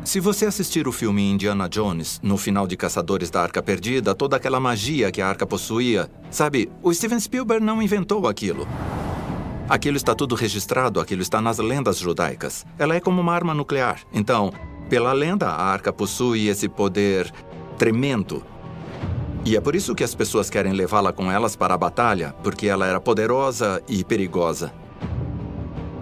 Se 0.02 0.18
você 0.18 0.46
assistir 0.46 0.88
o 0.88 0.92
filme 0.92 1.22
Indiana 1.22 1.68
Jones, 1.68 2.18
no 2.22 2.38
final 2.38 2.66
de 2.66 2.76
Caçadores 2.76 3.30
da 3.30 3.42
Arca 3.42 3.62
Perdida, 3.62 4.14
toda 4.14 4.36
aquela 4.36 4.58
magia 4.58 5.12
que 5.12 5.20
a 5.20 5.28
arca 5.28 5.46
possuía, 5.46 6.10
sabe, 6.30 6.70
o 6.82 6.92
Steven 6.92 7.20
Spielberg 7.20 7.64
não 7.64 7.82
inventou 7.82 8.26
aquilo. 8.26 8.66
Aquilo 9.70 9.96
está 9.96 10.16
tudo 10.16 10.34
registrado, 10.34 10.98
aquilo 10.98 11.22
está 11.22 11.40
nas 11.40 11.58
lendas 11.58 11.96
judaicas. 11.96 12.66
Ela 12.76 12.96
é 12.96 13.00
como 13.00 13.20
uma 13.20 13.32
arma 13.32 13.54
nuclear. 13.54 14.00
Então, 14.12 14.52
pela 14.88 15.12
lenda, 15.12 15.46
a 15.46 15.62
arca 15.62 15.92
possui 15.92 16.48
esse 16.48 16.68
poder 16.68 17.32
tremendo. 17.78 18.44
E 19.44 19.56
é 19.56 19.60
por 19.60 19.76
isso 19.76 19.94
que 19.94 20.02
as 20.02 20.12
pessoas 20.12 20.50
querem 20.50 20.72
levá-la 20.72 21.12
com 21.12 21.30
elas 21.30 21.54
para 21.54 21.72
a 21.72 21.78
batalha, 21.78 22.34
porque 22.42 22.66
ela 22.66 22.84
era 22.84 23.00
poderosa 23.00 23.80
e 23.88 24.02
perigosa. 24.02 24.72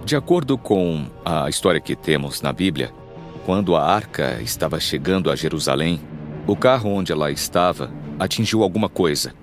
De 0.02 0.16
acordo 0.16 0.56
com 0.56 1.04
a 1.22 1.50
história 1.50 1.78
que 1.78 1.94
temos 1.94 2.40
na 2.40 2.54
Bíblia, 2.54 2.90
quando 3.44 3.76
a 3.76 3.84
arca 3.84 4.40
estava 4.40 4.80
chegando 4.80 5.30
a 5.30 5.36
Jerusalém, 5.36 6.00
o 6.46 6.56
carro 6.56 6.88
onde 6.88 7.12
ela 7.12 7.30
estava 7.30 7.92
atingiu 8.18 8.62
alguma 8.62 8.88
coisa 8.88 9.34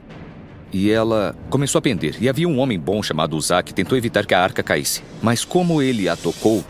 e 0.75 0.91
ela 0.91 1.33
começou 1.49 1.79
a 1.79 1.81
pender. 1.81 2.17
E 2.19 2.27
havia 2.27 2.49
um 2.49 2.59
homem 2.59 2.77
bom 2.77 3.01
chamado 3.01 3.37
Uzá 3.37 3.63
que 3.63 3.73
tentou 3.73 3.97
evitar 3.97 4.25
que 4.25 4.33
a 4.33 4.43
arca 4.43 4.61
caísse. 4.61 5.01
Mas 5.21 5.45
como 5.45 5.81
ele 5.81 6.09
a 6.09 6.17
tocou, 6.17 6.65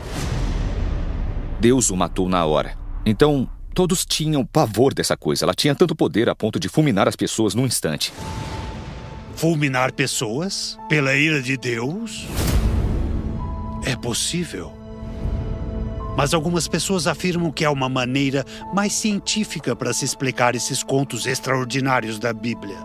Deus 1.60 1.90
o 1.90 1.98
matou 1.98 2.30
na 2.30 2.46
hora. 2.46 2.78
Então, 3.04 3.50
todos 3.74 4.06
tinham 4.06 4.46
pavor 4.46 4.94
dessa 4.94 5.18
coisa. 5.18 5.44
Ela 5.44 5.56
tinha 5.56 5.74
tanto 5.74 5.96
poder 5.96 6.30
a 6.30 6.36
ponto 6.36 6.60
de 6.60 6.70
fulminar 6.70 7.08
as 7.08 7.16
pessoas 7.16 7.56
num 7.56 7.66
instante. 7.66 8.14
Fulminar 9.36 9.92
pessoas? 9.92 10.78
Pela 10.88 11.16
ira 11.16 11.42
de 11.42 11.58
Deus? 11.58 12.28
É 13.88 13.96
possível. 13.96 14.72
Mas 16.16 16.36
algumas 16.36 16.68
pessoas 16.68 17.08
afirmam 17.08 17.52
que 17.52 17.66
há 17.66 17.72
uma 17.72 17.90
maneira 17.90 18.46
mais 18.72 18.94
científica 18.94 19.76
para 19.76 19.92
se 19.94 20.06
explicar 20.06 20.54
esses 20.54 20.84
contos 20.84 21.26
extraordinários 21.26 22.20
da 22.20 22.32
Bíblia. 22.32 22.78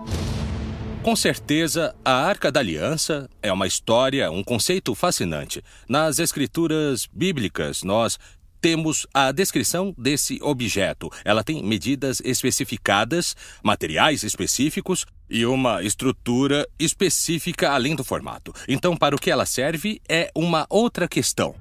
Com 1.02 1.16
certeza, 1.16 1.94
a 2.04 2.12
Arca 2.12 2.52
da 2.52 2.60
Aliança 2.60 3.26
é 3.42 3.50
uma 3.50 3.66
história, 3.66 4.30
um 4.30 4.44
conceito 4.44 4.94
fascinante. 4.94 5.64
Nas 5.88 6.18
escrituras 6.18 7.08
bíblicas, 7.10 7.82
nós 7.82 8.18
temos 8.60 9.06
a 9.14 9.32
descrição 9.32 9.94
desse 9.96 10.38
objeto. 10.42 11.10
Ela 11.24 11.42
tem 11.42 11.64
medidas 11.64 12.20
especificadas, 12.22 13.34
materiais 13.64 14.22
específicos 14.22 15.06
e 15.30 15.46
uma 15.46 15.82
estrutura 15.82 16.68
específica 16.78 17.70
além 17.70 17.96
do 17.96 18.04
formato. 18.04 18.52
Então, 18.68 18.94
para 18.94 19.16
o 19.16 19.18
que 19.18 19.30
ela 19.30 19.46
serve 19.46 20.02
é 20.06 20.30
uma 20.34 20.66
outra 20.68 21.08
questão. 21.08 21.54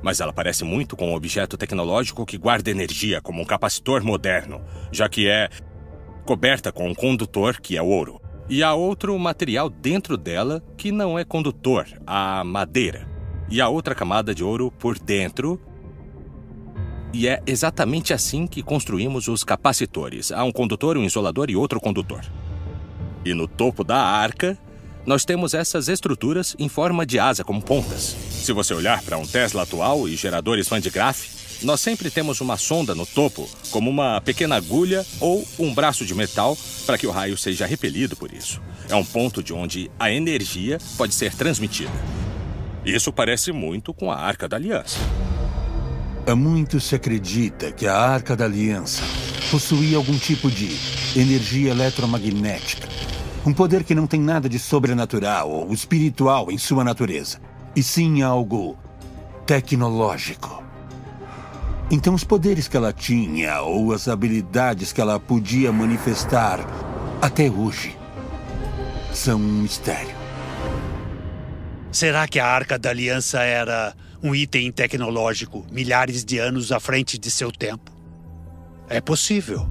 Mas 0.00 0.20
ela 0.20 0.32
parece 0.32 0.62
muito 0.62 0.96
com 0.96 1.10
um 1.10 1.14
objeto 1.14 1.56
tecnológico 1.56 2.24
que 2.24 2.38
guarda 2.38 2.70
energia, 2.70 3.20
como 3.20 3.42
um 3.42 3.44
capacitor 3.44 4.04
moderno, 4.04 4.64
já 4.92 5.08
que 5.08 5.26
é 5.28 5.50
coberta 6.24 6.72
com 6.72 6.88
um 6.88 6.94
condutor, 6.94 7.60
que 7.60 7.76
é 7.76 7.82
ouro. 7.82 8.20
E 8.48 8.62
há 8.62 8.74
outro 8.74 9.18
material 9.18 9.70
dentro 9.70 10.16
dela 10.16 10.62
que 10.76 10.92
não 10.92 11.18
é 11.18 11.24
condutor, 11.24 11.86
a 12.06 12.44
madeira. 12.44 13.08
E 13.48 13.60
a 13.60 13.68
outra 13.68 13.94
camada 13.94 14.34
de 14.34 14.42
ouro 14.42 14.70
por 14.70 14.98
dentro. 14.98 15.60
E 17.12 17.28
é 17.28 17.42
exatamente 17.46 18.12
assim 18.12 18.46
que 18.46 18.62
construímos 18.62 19.28
os 19.28 19.44
capacitores. 19.44 20.32
Há 20.32 20.44
um 20.44 20.52
condutor, 20.52 20.96
um 20.96 21.04
isolador 21.04 21.50
e 21.50 21.56
outro 21.56 21.80
condutor. 21.80 22.22
E 23.24 23.34
no 23.34 23.46
topo 23.46 23.84
da 23.84 23.98
arca, 23.98 24.58
nós 25.04 25.24
temos 25.24 25.52
essas 25.52 25.88
estruturas 25.88 26.56
em 26.58 26.68
forma 26.68 27.04
de 27.04 27.18
asa, 27.18 27.44
como 27.44 27.60
pontas. 27.60 28.16
Se 28.30 28.52
você 28.52 28.72
olhar 28.72 29.02
para 29.02 29.18
um 29.18 29.26
Tesla 29.26 29.62
atual 29.62 30.08
e 30.08 30.16
geradores 30.16 30.68
Van 30.68 30.80
de 30.80 30.90
Graaff, 30.90 31.41
nós 31.62 31.80
sempre 31.80 32.10
temos 32.10 32.40
uma 32.40 32.56
sonda 32.56 32.94
no 32.94 33.06
topo, 33.06 33.48
como 33.70 33.90
uma 33.90 34.20
pequena 34.20 34.56
agulha 34.56 35.06
ou 35.20 35.46
um 35.58 35.72
braço 35.72 36.04
de 36.04 36.14
metal, 36.14 36.56
para 36.86 36.98
que 36.98 37.06
o 37.06 37.10
raio 37.10 37.36
seja 37.36 37.66
repelido 37.66 38.16
por 38.16 38.32
isso. 38.32 38.60
É 38.88 38.94
um 38.94 39.04
ponto 39.04 39.42
de 39.42 39.52
onde 39.52 39.90
a 39.98 40.10
energia 40.10 40.78
pode 40.96 41.14
ser 41.14 41.34
transmitida. 41.34 41.92
Isso 42.84 43.12
parece 43.12 43.52
muito 43.52 43.94
com 43.94 44.10
a 44.10 44.16
Arca 44.16 44.48
da 44.48 44.56
Aliança. 44.56 44.98
Há 46.26 46.34
muito 46.34 46.80
se 46.80 46.94
acredita 46.94 47.72
que 47.72 47.86
a 47.86 47.96
Arca 47.96 48.36
da 48.36 48.44
Aliança 48.44 49.02
possuía 49.50 49.96
algum 49.96 50.18
tipo 50.18 50.50
de 50.50 50.76
energia 51.16 51.70
eletromagnética. 51.70 52.88
Um 53.44 53.52
poder 53.52 53.82
que 53.84 53.94
não 53.94 54.06
tem 54.06 54.20
nada 54.20 54.48
de 54.48 54.58
sobrenatural 54.58 55.50
ou 55.50 55.72
espiritual 55.72 56.50
em 56.50 56.58
sua 56.58 56.84
natureza, 56.84 57.40
e 57.74 57.82
sim 57.82 58.22
algo 58.22 58.78
tecnológico. 59.46 60.61
Então, 61.92 62.14
os 62.14 62.24
poderes 62.24 62.66
que 62.66 62.76
ela 62.78 62.90
tinha 62.90 63.60
ou 63.60 63.92
as 63.92 64.08
habilidades 64.08 64.94
que 64.94 65.00
ela 65.00 65.20
podia 65.20 65.70
manifestar 65.70 66.58
até 67.20 67.50
hoje 67.50 67.94
são 69.12 69.38
um 69.38 69.60
mistério. 69.60 70.16
Será 71.92 72.26
que 72.26 72.40
a 72.40 72.46
Arca 72.46 72.78
da 72.78 72.88
Aliança 72.88 73.42
era 73.42 73.94
um 74.22 74.34
item 74.34 74.72
tecnológico 74.72 75.66
milhares 75.70 76.24
de 76.24 76.38
anos 76.38 76.72
à 76.72 76.80
frente 76.80 77.18
de 77.18 77.30
seu 77.30 77.52
tempo? 77.52 77.92
É 78.88 78.98
possível. 78.98 79.68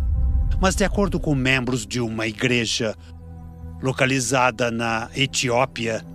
Mas, 0.62 0.76
de 0.76 0.84
acordo 0.84 1.20
com 1.20 1.34
membros 1.34 1.88
de 1.88 2.00
uma 2.00 2.28
igreja 2.28 2.96
localizada 3.82 4.70
na 4.70 5.10
Etiópia, 5.16 6.06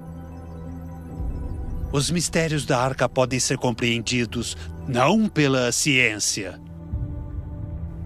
os 1.91 2.13
mistérios 2.13 2.65
da 2.65 2.79
arca 2.79 3.09
podem 3.09 3.41
ser 3.41 3.59
compreendidos 3.59 4.57
não 4.89 5.29
pela 5.29 5.73
ciência, 5.73 6.61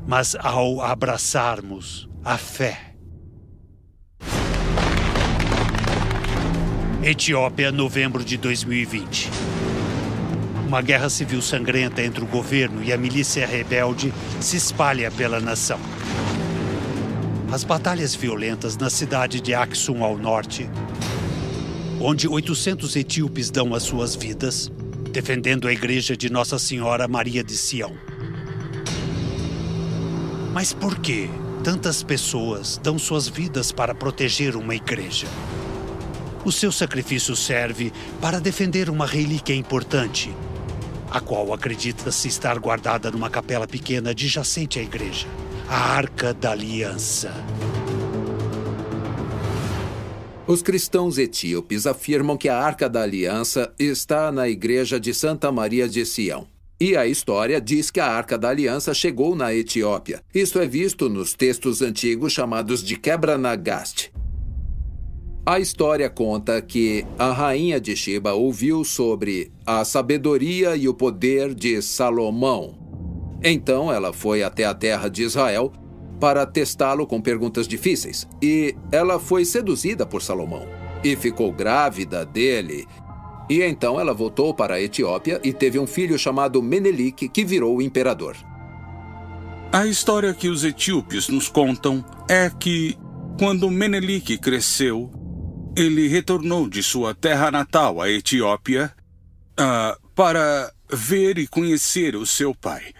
mas 0.07 0.35
ao 0.35 0.81
abraçarmos 0.81 2.09
a 2.25 2.39
fé. 2.39 2.95
Etiópia, 7.03 7.71
novembro 7.71 8.25
de 8.25 8.37
2020. 8.39 9.31
Uma 10.67 10.81
guerra 10.81 11.11
civil 11.11 11.43
sangrenta 11.43 12.03
entre 12.03 12.23
o 12.23 12.27
governo 12.27 12.83
e 12.83 12.93
a 12.93 12.97
milícia 12.97 13.47
rebelde 13.47 14.13
se 14.41 14.57
espalha 14.57 15.11
pela 15.11 15.41
nação. 15.41 15.81
As 17.53 17.65
batalhas 17.65 18.15
violentas 18.15 18.77
na 18.77 18.89
cidade 18.89 19.41
de 19.41 19.53
Aksum, 19.53 20.05
ao 20.05 20.17
norte, 20.17 20.71
onde 22.01 22.29
800 22.29 22.97
etíopes 22.97 23.51
dão 23.51 23.75
as 23.75 23.83
suas 23.83 24.15
vidas, 24.15 24.71
defendendo 25.11 25.69
a 25.69 25.73
igreja 25.73 26.17
de 26.17 26.31
Nossa 26.31 26.59
Senhora 26.59 27.07
Maria 27.07 27.45
de 27.45 27.57
Sião. 27.57 27.93
Mas 30.53 30.73
por 30.73 30.99
que 30.99 31.29
tantas 31.63 32.03
pessoas 32.03 32.79
dão 32.83 32.99
suas 32.99 33.29
vidas 33.29 33.71
para 33.73 33.95
proteger 33.95 34.57
uma 34.57 34.75
igreja? 34.75 35.27
O 36.45 36.51
seu 36.51 36.73
sacrifício 36.73 37.37
serve 37.37 37.93
para 38.21 38.41
defender 38.41 38.89
uma 38.89 39.07
relíquia 39.07 39.55
importante, 39.55 40.35
a 41.11 41.21
qual 41.21 41.53
acredita-se 41.53 42.29
estar 42.29 42.59
guardada 42.59 43.11
numa 43.11 43.29
capela 43.29 43.67
pequena 43.67 44.11
adjacente 44.11 44.79
à 44.79 44.83
igreja 44.83 45.27
a 45.71 45.95
Arca 45.95 46.35
da 46.35 46.51
Aliança. 46.51 47.33
Os 50.51 50.63
cristãos 50.63 51.17
etíopes 51.17 51.87
afirmam 51.87 52.37
que 52.37 52.49
a 52.49 52.59
Arca 52.59 52.89
da 52.89 53.03
Aliança 53.03 53.73
está 53.79 54.33
na 54.33 54.49
igreja 54.49 54.99
de 54.99 55.15
Santa 55.15 55.53
Maria 55.53 55.89
de 55.89 56.05
Sião. 56.05 56.45
E 56.81 56.97
a 56.97 57.07
história 57.07 57.61
diz 57.61 57.89
que 57.89 58.01
a 58.01 58.07
Arca 58.09 58.37
da 58.37 58.49
Aliança 58.49 58.93
chegou 58.93 59.37
na 59.37 59.55
Etiópia. 59.55 60.21
Isso 60.35 60.59
é 60.59 60.67
visto 60.67 61.09
nos 61.09 61.35
textos 61.35 61.83
antigos 61.83 62.33
chamados 62.33 62.83
de 62.83 62.97
Quebra-Nagast. 62.97 64.13
A 65.47 65.61
história 65.61 66.11
conta 66.11 66.61
que 66.61 67.07
a 67.17 67.31
rainha 67.31 67.81
de 67.81 67.95
Sheba 67.95 68.33
ouviu 68.33 68.83
sobre 68.83 69.53
a 69.65 69.85
sabedoria 69.85 70.75
e 70.75 70.89
o 70.89 70.95
poder 70.95 71.55
de 71.55 71.81
Salomão. 71.81 72.77
Então 73.41 73.93
ela 73.93 74.13
foi 74.13 74.43
até 74.43 74.65
a 74.65 74.75
terra 74.75 75.09
de 75.09 75.23
Israel 75.23 75.73
para 76.21 76.47
testá-lo 76.47 77.07
com 77.07 77.21
perguntas 77.21 77.67
difíceis. 77.67 78.29
E 78.43 78.77
ela 78.93 79.19
foi 79.19 79.45
seduzida 79.45 80.05
por 80.05 80.23
Salomão 80.23 80.69
e 81.03 81.17
ficou 81.17 81.51
grávida 81.51 82.25
dele. 82.25 82.87
E 83.49 83.63
então 83.63 83.99
ela 83.99 84.15
voltou 84.15 84.55
para 84.55 84.75
a 84.75 84.81
Etiópia 84.81 85.41
e 85.43 85.53
teve 85.53 85.79
um 85.79 85.87
filho 85.87 86.19
chamado 86.19 86.63
Menelik, 86.63 87.29
que 87.29 87.45
virou 87.45 87.83
imperador. 87.83 88.37
A 89.73 89.87
história 89.87 90.35
que 90.35 90.49
os 90.49 90.63
etíopes 90.63 91.29
nos 91.29 91.49
contam 91.49 92.05
é 92.29 92.51
que, 92.51 92.97
quando 93.39 93.71
Menelik 93.71 94.37
cresceu, 94.39 95.11
ele 95.77 96.09
retornou 96.09 96.69
de 96.69 96.83
sua 96.83 97.15
terra 97.15 97.51
natal, 97.51 98.01
a 98.01 98.11
Etiópia, 98.11 98.93
uh, 99.53 100.11
para 100.15 100.73
ver 100.93 101.39
e 101.39 101.47
conhecer 101.47 102.17
o 102.17 102.27
seu 102.27 102.55
pai. 102.55 102.93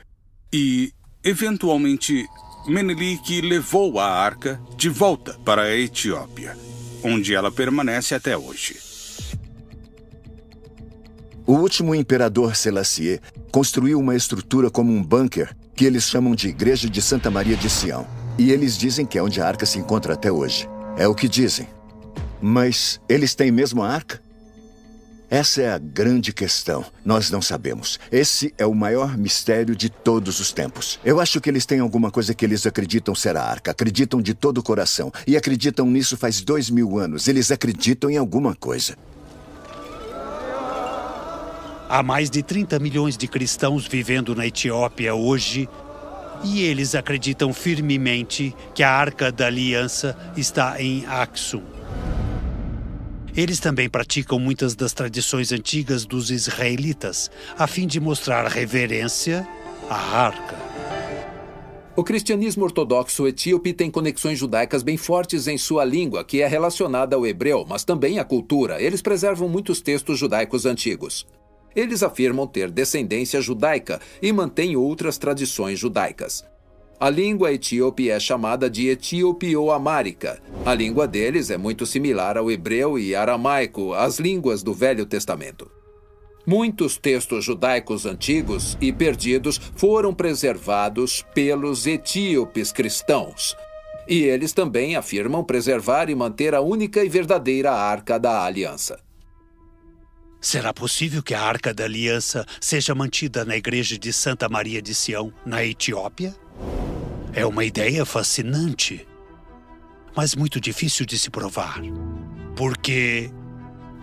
E, 0.53 0.93
eventualmente, 1.25 2.25
Menelik 2.67 3.41
levou 3.41 3.99
a 3.99 4.07
arca 4.07 4.61
de 4.77 4.89
volta 4.89 5.39
para 5.45 5.63
a 5.63 5.77
Etiópia, 5.77 6.57
onde 7.03 7.35
ela 7.35 7.51
permanece 7.51 8.15
até 8.15 8.37
hoje. 8.37 8.77
O 11.47 11.55
último 11.55 11.95
imperador 11.95 12.55
Selassie 12.55 13.19
construiu 13.51 13.99
uma 13.99 14.15
estrutura 14.15 14.71
como 14.71 14.93
um 14.93 15.03
bunker 15.03 15.57
que 15.75 15.85
eles 15.85 16.05
chamam 16.05 16.35
de 16.35 16.49
Igreja 16.49 16.89
de 16.89 17.01
Santa 17.01 17.31
Maria 17.31 17.57
de 17.57 17.69
Sião. 17.69 18.07
E 18.39 18.53
eles 18.53 18.77
dizem 18.77 19.07
que 19.07 19.19
é 19.19 19.23
onde 19.23 19.41
a 19.41 19.47
arca 19.47 19.65
se 19.65 19.79
encontra 19.79 20.15
até 20.15 20.31
hoje. 20.31 20.69
É 20.97 21.09
o 21.09 21.15
que 21.15 21.29
dizem. 21.29 21.67
Mas 22.41 23.01
eles 23.09 23.35
têm 23.35 23.51
mesmo 23.51 23.83
a 23.83 23.89
arca? 23.89 24.23
Essa 25.31 25.63
é 25.63 25.71
a 25.71 25.79
grande 25.79 26.33
questão. 26.33 26.85
Nós 27.05 27.31
não 27.31 27.41
sabemos. 27.41 28.01
Esse 28.11 28.53
é 28.59 28.67
o 28.67 28.75
maior 28.75 29.17
mistério 29.17 29.77
de 29.77 29.89
todos 29.89 30.41
os 30.41 30.53
tempos. 30.53 30.99
Eu 31.05 31.21
acho 31.21 31.41
que 31.41 31.49
eles 31.49 31.65
têm 31.65 31.79
alguma 31.79 32.11
coisa 32.11 32.35
que 32.35 32.45
eles 32.45 32.67
acreditam 32.67 33.15
ser 33.15 33.37
a 33.37 33.45
arca. 33.45 33.71
Acreditam 33.71 34.21
de 34.21 34.35
todo 34.35 34.59
o 34.59 34.63
coração. 34.63 35.13
E 35.29 35.37
acreditam 35.37 35.87
nisso 35.87 36.17
faz 36.17 36.41
dois 36.41 36.69
mil 36.69 36.99
anos. 36.99 37.29
Eles 37.29 37.53
acreditam 37.53 38.11
em 38.11 38.17
alguma 38.17 38.57
coisa. 38.57 38.97
Há 41.89 42.03
mais 42.03 42.29
de 42.29 42.43
30 42.43 42.81
milhões 42.81 43.17
de 43.17 43.29
cristãos 43.29 43.87
vivendo 43.87 44.35
na 44.35 44.49
Etiópia 44.49 45.15
hoje. 45.15 45.69
E 46.43 46.63
eles 46.63 46.97
acreditam 46.97 47.55
firmemente 47.55 48.53
que 48.75 48.83
a 48.83 48.91
Arca 48.91 49.31
da 49.31 49.47
Aliança 49.47 50.17
está 50.37 50.83
em 50.83 51.07
Aksum. 51.07 51.63
Eles 53.37 53.61
também 53.61 53.89
praticam 53.89 54.39
muitas 54.39 54.75
das 54.75 54.93
tradições 54.93 55.53
antigas 55.53 56.05
dos 56.05 56.31
israelitas, 56.31 57.31
a 57.57 57.67
fim 57.67 57.87
de 57.87 58.01
mostrar 58.01 58.47
reverência 58.47 59.47
à 59.89 60.25
arca. 60.25 60.59
O 61.97 62.03
cristianismo 62.03 62.65
ortodoxo 62.65 63.27
etíope 63.27 63.73
tem 63.73 63.91
conexões 63.91 64.39
judaicas 64.39 64.83
bem 64.83 64.97
fortes 64.97 65.47
em 65.47 65.59
sua 65.59 65.85
língua, 65.85 66.25
que 66.25 66.41
é 66.41 66.47
relacionada 66.47 67.15
ao 67.15 67.27
hebreu, 67.27 67.65
mas 67.69 67.85
também 67.85 68.19
à 68.19 68.25
cultura. 68.25 68.81
Eles 68.81 69.03
preservam 69.03 69.49
muitos 69.49 69.81
textos 69.81 70.19
judaicos 70.19 70.67
antigos. 70.67 71.27
Eles 71.75 72.03
afirmam 72.03 72.47
ter 72.47 72.71
descendência 72.71 73.41
judaica 73.41 74.01
e 74.21 74.33
mantêm 74.33 74.77
outras 74.77 75.19
tradições 75.19 75.79
judaicas. 75.79 76.45
A 77.01 77.09
língua 77.09 77.51
etíope 77.51 78.11
é 78.11 78.21
chamada 78.21 78.69
de 78.69 78.89
etíope 78.89 79.57
ou 79.57 79.73
amárica. 79.73 80.39
A 80.67 80.75
língua 80.75 81.09
deles 81.09 81.49
é 81.49 81.57
muito 81.57 81.87
similar 81.87 82.37
ao 82.37 82.51
hebreu 82.51 82.99
e 82.99 83.15
aramaico, 83.15 83.95
as 83.95 84.19
línguas 84.19 84.63
do 84.63 84.75
Velho 84.75 85.07
Testamento. 85.07 85.71
Muitos 86.47 86.99
textos 86.99 87.43
judaicos 87.43 88.05
antigos 88.05 88.77
e 88.83 88.93
perdidos 88.93 89.59
foram 89.77 90.13
preservados 90.13 91.25
pelos 91.35 91.87
etíopes 91.87 92.71
cristãos. 92.71 93.57
E 94.07 94.25
eles 94.25 94.53
também 94.53 94.95
afirmam 94.95 95.43
preservar 95.43 96.11
e 96.11 96.15
manter 96.15 96.55
a 96.55 96.61
única 96.61 97.03
e 97.03 97.09
verdadeira 97.09 97.73
Arca 97.73 98.19
da 98.19 98.45
Aliança. 98.45 99.01
Será 100.39 100.75
possível 100.75 101.23
que 101.23 101.33
a 101.33 101.41
Arca 101.41 101.73
da 101.73 101.85
Aliança 101.85 102.45
seja 102.61 102.95
mantida 102.95 103.43
na 103.43 103.57
igreja 103.57 103.99
de 103.99 104.13
Santa 104.13 104.51
Maria 104.51 104.83
de 104.83 104.95
Sião, 104.95 105.33
na 105.47 105.65
Etiópia? 105.65 106.35
É 107.33 107.47
uma 107.47 107.65
ideia 107.65 108.05
fascinante, 108.05 109.07
mas 110.17 110.35
muito 110.35 110.61
difícil 110.61 111.07
de 111.07 111.17
se 111.17 111.31
provar. 111.31 111.81
Porque 112.57 113.31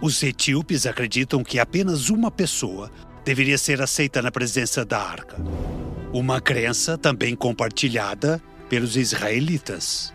os 0.01 0.23
etíopes 0.23 0.85
acreditam 0.85 1.43
que 1.43 1.59
apenas 1.59 2.09
uma 2.09 2.31
pessoa 2.31 2.89
deveria 3.25 3.57
ser 3.57 3.81
aceita 3.81 4.21
na 4.21 4.31
presença 4.31 4.85
da 4.85 4.99
arca. 4.99 5.35
Uma 6.13 6.39
crença 6.39 6.97
também 6.97 7.35
compartilhada 7.35 8.41
pelos 8.69 8.95
israelitas. 8.95 10.13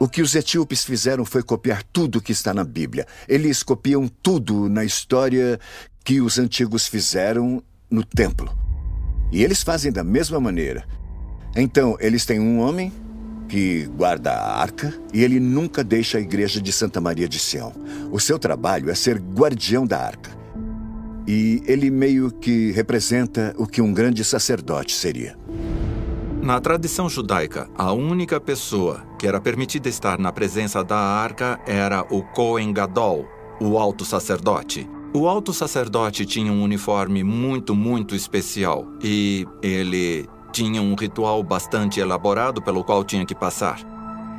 O 0.00 0.08
que 0.08 0.22
os 0.22 0.34
etíopes 0.34 0.84
fizeram 0.84 1.24
foi 1.24 1.42
copiar 1.42 1.82
tudo 1.82 2.22
que 2.22 2.32
está 2.32 2.54
na 2.54 2.64
Bíblia. 2.64 3.06
Eles 3.28 3.62
copiam 3.62 4.08
tudo 4.08 4.70
na 4.70 4.84
história 4.84 5.60
que 6.02 6.22
os 6.22 6.38
antigos 6.38 6.86
fizeram 6.88 7.62
no 7.90 8.02
templo. 8.02 8.67
E 9.30 9.42
eles 9.42 9.62
fazem 9.62 9.92
da 9.92 10.02
mesma 10.02 10.40
maneira. 10.40 10.84
Então, 11.54 11.96
eles 12.00 12.24
têm 12.24 12.40
um 12.40 12.60
homem 12.60 12.92
que 13.48 13.86
guarda 13.96 14.32
a 14.32 14.60
arca 14.60 14.92
e 15.12 15.24
ele 15.24 15.40
nunca 15.40 15.82
deixa 15.82 16.18
a 16.18 16.20
igreja 16.20 16.60
de 16.60 16.72
Santa 16.72 17.00
Maria 17.00 17.28
de 17.28 17.38
Sião. 17.38 17.72
O 18.12 18.20
seu 18.20 18.38
trabalho 18.38 18.90
é 18.90 18.94
ser 18.94 19.18
guardião 19.18 19.86
da 19.86 19.98
arca. 19.98 20.30
E 21.26 21.62
ele 21.66 21.90
meio 21.90 22.30
que 22.30 22.70
representa 22.72 23.54
o 23.58 23.66
que 23.66 23.82
um 23.82 23.92
grande 23.92 24.24
sacerdote 24.24 24.94
seria. 24.94 25.36
Na 26.42 26.60
tradição 26.60 27.08
judaica, 27.08 27.68
a 27.76 27.92
única 27.92 28.40
pessoa 28.40 29.02
que 29.18 29.26
era 29.26 29.40
permitida 29.40 29.88
estar 29.88 30.18
na 30.18 30.32
presença 30.32 30.84
da 30.84 30.96
arca 30.96 31.60
era 31.66 32.02
o 32.08 32.22
Kohen 32.22 32.72
Gadol, 32.72 33.28
o 33.60 33.76
alto 33.76 34.04
sacerdote. 34.04 34.88
O 35.12 35.26
alto 35.26 35.54
sacerdote 35.54 36.26
tinha 36.26 36.52
um 36.52 36.62
uniforme 36.62 37.24
muito, 37.24 37.74
muito 37.74 38.14
especial 38.14 38.86
e 39.02 39.46
ele 39.62 40.28
tinha 40.52 40.82
um 40.82 40.94
ritual 40.94 41.42
bastante 41.42 41.98
elaborado 41.98 42.60
pelo 42.60 42.84
qual 42.84 43.02
tinha 43.02 43.24
que 43.24 43.34
passar. 43.34 43.80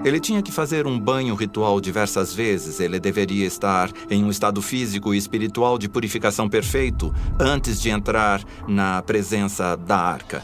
Ele 0.05 0.19
tinha 0.19 0.41
que 0.41 0.51
fazer 0.51 0.85
um 0.85 0.97
banho 0.97 1.35
ritual 1.35 1.81
diversas 1.81 2.33
vezes, 2.33 2.79
ele 2.79 2.99
deveria 2.99 3.45
estar 3.45 3.91
em 4.09 4.23
um 4.23 4.29
estado 4.29 4.61
físico 4.61 5.13
e 5.13 5.17
espiritual 5.17 5.77
de 5.77 5.89
purificação 5.89 6.47
perfeito 6.47 7.13
antes 7.39 7.81
de 7.81 7.89
entrar 7.89 8.41
na 8.67 9.01
presença 9.01 9.75
da 9.75 9.97
arca. 9.97 10.43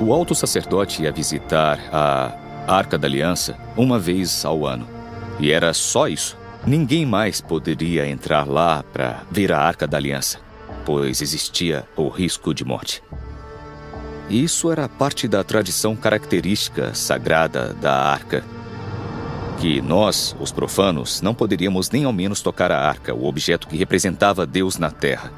O 0.00 0.12
alto 0.12 0.34
sacerdote 0.34 1.02
ia 1.02 1.12
visitar 1.12 1.78
a 1.92 2.32
Arca 2.66 2.96
da 2.96 3.06
Aliança 3.06 3.56
uma 3.76 3.98
vez 3.98 4.44
ao 4.44 4.66
ano. 4.66 4.86
E 5.38 5.52
era 5.52 5.72
só 5.72 6.08
isso. 6.08 6.36
Ninguém 6.64 7.04
mais 7.04 7.40
poderia 7.40 8.08
entrar 8.08 8.46
lá 8.46 8.84
para 8.84 9.24
ver 9.30 9.50
a 9.50 9.58
Arca 9.58 9.84
da 9.84 9.96
Aliança, 9.96 10.38
pois 10.84 11.20
existia 11.20 11.84
o 11.96 12.08
risco 12.08 12.54
de 12.54 12.64
morte. 12.64 13.02
Isso 14.30 14.70
era 14.70 14.88
parte 14.88 15.26
da 15.26 15.42
tradição 15.42 15.96
característica 15.96 16.94
sagrada 16.94 17.74
da 17.74 17.92
arca. 17.92 18.44
Que 19.58 19.82
nós, 19.82 20.36
os 20.38 20.52
profanos, 20.52 21.20
não 21.20 21.34
poderíamos 21.34 21.90
nem 21.90 22.04
ao 22.04 22.12
menos 22.12 22.40
tocar 22.40 22.70
a 22.70 22.80
arca, 22.80 23.12
o 23.12 23.26
objeto 23.26 23.66
que 23.66 23.76
representava 23.76 24.46
Deus 24.46 24.78
na 24.78 24.90
terra. 24.90 25.32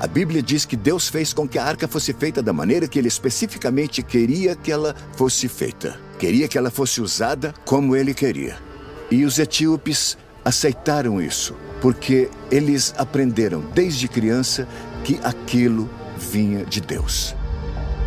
A 0.00 0.06
Bíblia 0.06 0.42
diz 0.42 0.64
que 0.64 0.76
Deus 0.76 1.08
fez 1.08 1.32
com 1.32 1.46
que 1.46 1.58
a 1.58 1.64
arca 1.64 1.86
fosse 1.86 2.12
feita 2.12 2.42
da 2.42 2.52
maneira 2.52 2.88
que 2.88 2.98
ele 2.98 3.08
especificamente 3.08 4.02
queria 4.02 4.56
que 4.56 4.72
ela 4.72 4.96
fosse 5.14 5.46
feita. 5.46 6.00
Queria 6.18 6.48
que 6.48 6.56
ela 6.56 6.70
fosse 6.70 7.00
usada 7.02 7.54
como 7.64 7.94
ele 7.94 8.14
queria. 8.14 8.65
E 9.10 9.24
os 9.24 9.38
etíopes 9.38 10.16
aceitaram 10.44 11.20
isso, 11.20 11.54
porque 11.80 12.30
eles 12.50 12.94
aprenderam 12.96 13.60
desde 13.74 14.08
criança 14.08 14.66
que 15.04 15.18
aquilo 15.22 15.88
vinha 16.16 16.64
de 16.64 16.80
Deus. 16.80 17.34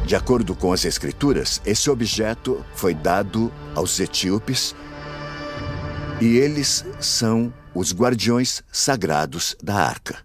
De 0.06 0.16
acordo 0.16 0.56
com 0.56 0.74
as 0.74 0.86
Escrituras, 0.86 1.62
esse 1.66 1.90
objeto 1.90 2.66
foi 2.76 2.94
dado 2.94 3.52
aos 3.76 4.00
etíopes 4.00 4.76
e 6.20 6.38
eles 6.38 6.84
são 7.00 7.54
os 7.74 7.94
guardiões 7.94 8.64
sagrados 8.72 9.56
da 9.64 9.76
arca 9.76 10.18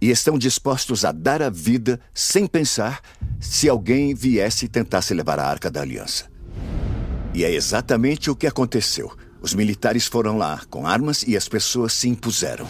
e 0.00 0.10
estão 0.10 0.38
dispostos 0.38 1.04
a 1.04 1.12
dar 1.12 1.42
a 1.42 1.50
vida 1.50 2.00
sem 2.14 2.46
pensar 2.46 3.00
se 3.38 3.68
alguém 3.68 4.14
viesse 4.14 4.66
e 4.66 4.68
tentasse 4.68 5.12
levar 5.12 5.38
a 5.38 5.46
arca 5.46 5.70
da 5.70 5.82
aliança. 5.82 6.26
E 7.34 7.44
é 7.44 7.52
exatamente 7.52 8.30
o 8.30 8.36
que 8.36 8.46
aconteceu. 8.46 9.12
Os 9.42 9.54
militares 9.54 10.06
foram 10.06 10.36
lá 10.36 10.60
com 10.68 10.86
armas 10.86 11.22
e 11.22 11.36
as 11.36 11.48
pessoas 11.48 11.92
se 11.92 12.08
impuseram. 12.08 12.66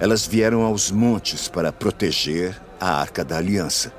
Elas 0.00 0.26
vieram 0.26 0.62
aos 0.62 0.90
montes 0.90 1.48
para 1.48 1.72
proteger 1.72 2.60
a 2.80 3.00
arca 3.00 3.24
da 3.24 3.36
aliança. 3.36 3.92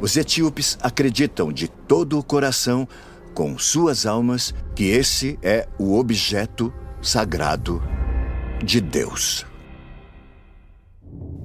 Os 0.00 0.16
etíopes 0.16 0.76
acreditam 0.82 1.52
de 1.52 1.68
todo 1.68 2.18
o 2.18 2.22
coração, 2.22 2.86
com 3.34 3.58
suas 3.58 4.04
almas, 4.04 4.54
que 4.74 4.84
esse 4.84 5.38
é 5.42 5.68
o 5.78 5.98
objeto 5.98 6.72
sagrado 7.00 7.82
de 8.62 8.80
Deus. 8.80 9.45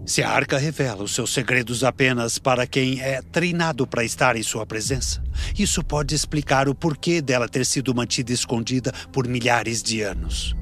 Se 0.06 0.24
a 0.24 0.30
arca 0.30 0.58
revela 0.58 1.04
os 1.04 1.14
seus 1.14 1.32
segredos 1.32 1.84
apenas 1.84 2.40
para 2.40 2.66
quem 2.66 3.02
é 3.02 3.22
treinado 3.22 3.86
para 3.86 4.04
estar 4.04 4.36
em 4.36 4.44
sua 4.44 4.66
presença, 4.66 5.24
isso 5.58 5.84
pode 5.84 6.16
explicar 6.16 6.68
o 6.68 6.76
porquê 6.76 7.22
dela 7.22 7.48
ter 7.48 7.66
sido 7.66 7.94
mantida 7.94 8.34
escondida 8.34 8.92
por 9.12 9.28
milhares 9.28 9.84
de 9.84 10.02
anos. 10.02 10.56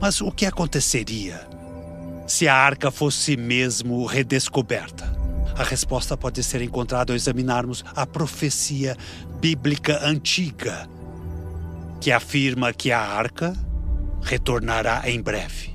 Mas 0.00 0.20
o 0.20 0.30
que 0.30 0.46
aconteceria 0.46 1.48
se 2.26 2.48
a 2.48 2.54
arca 2.54 2.90
fosse 2.90 3.36
mesmo 3.36 4.06
redescoberta? 4.06 5.12
A 5.56 5.62
resposta 5.62 6.16
pode 6.16 6.42
ser 6.42 6.62
encontrada 6.62 7.12
ao 7.12 7.16
examinarmos 7.16 7.84
a 7.94 8.06
profecia 8.06 8.96
bíblica 9.40 10.00
antiga, 10.04 10.88
que 12.00 12.10
afirma 12.10 12.72
que 12.72 12.90
a 12.90 13.00
arca 13.00 13.52
retornará 14.22 15.02
em 15.08 15.20
breve. 15.20 15.73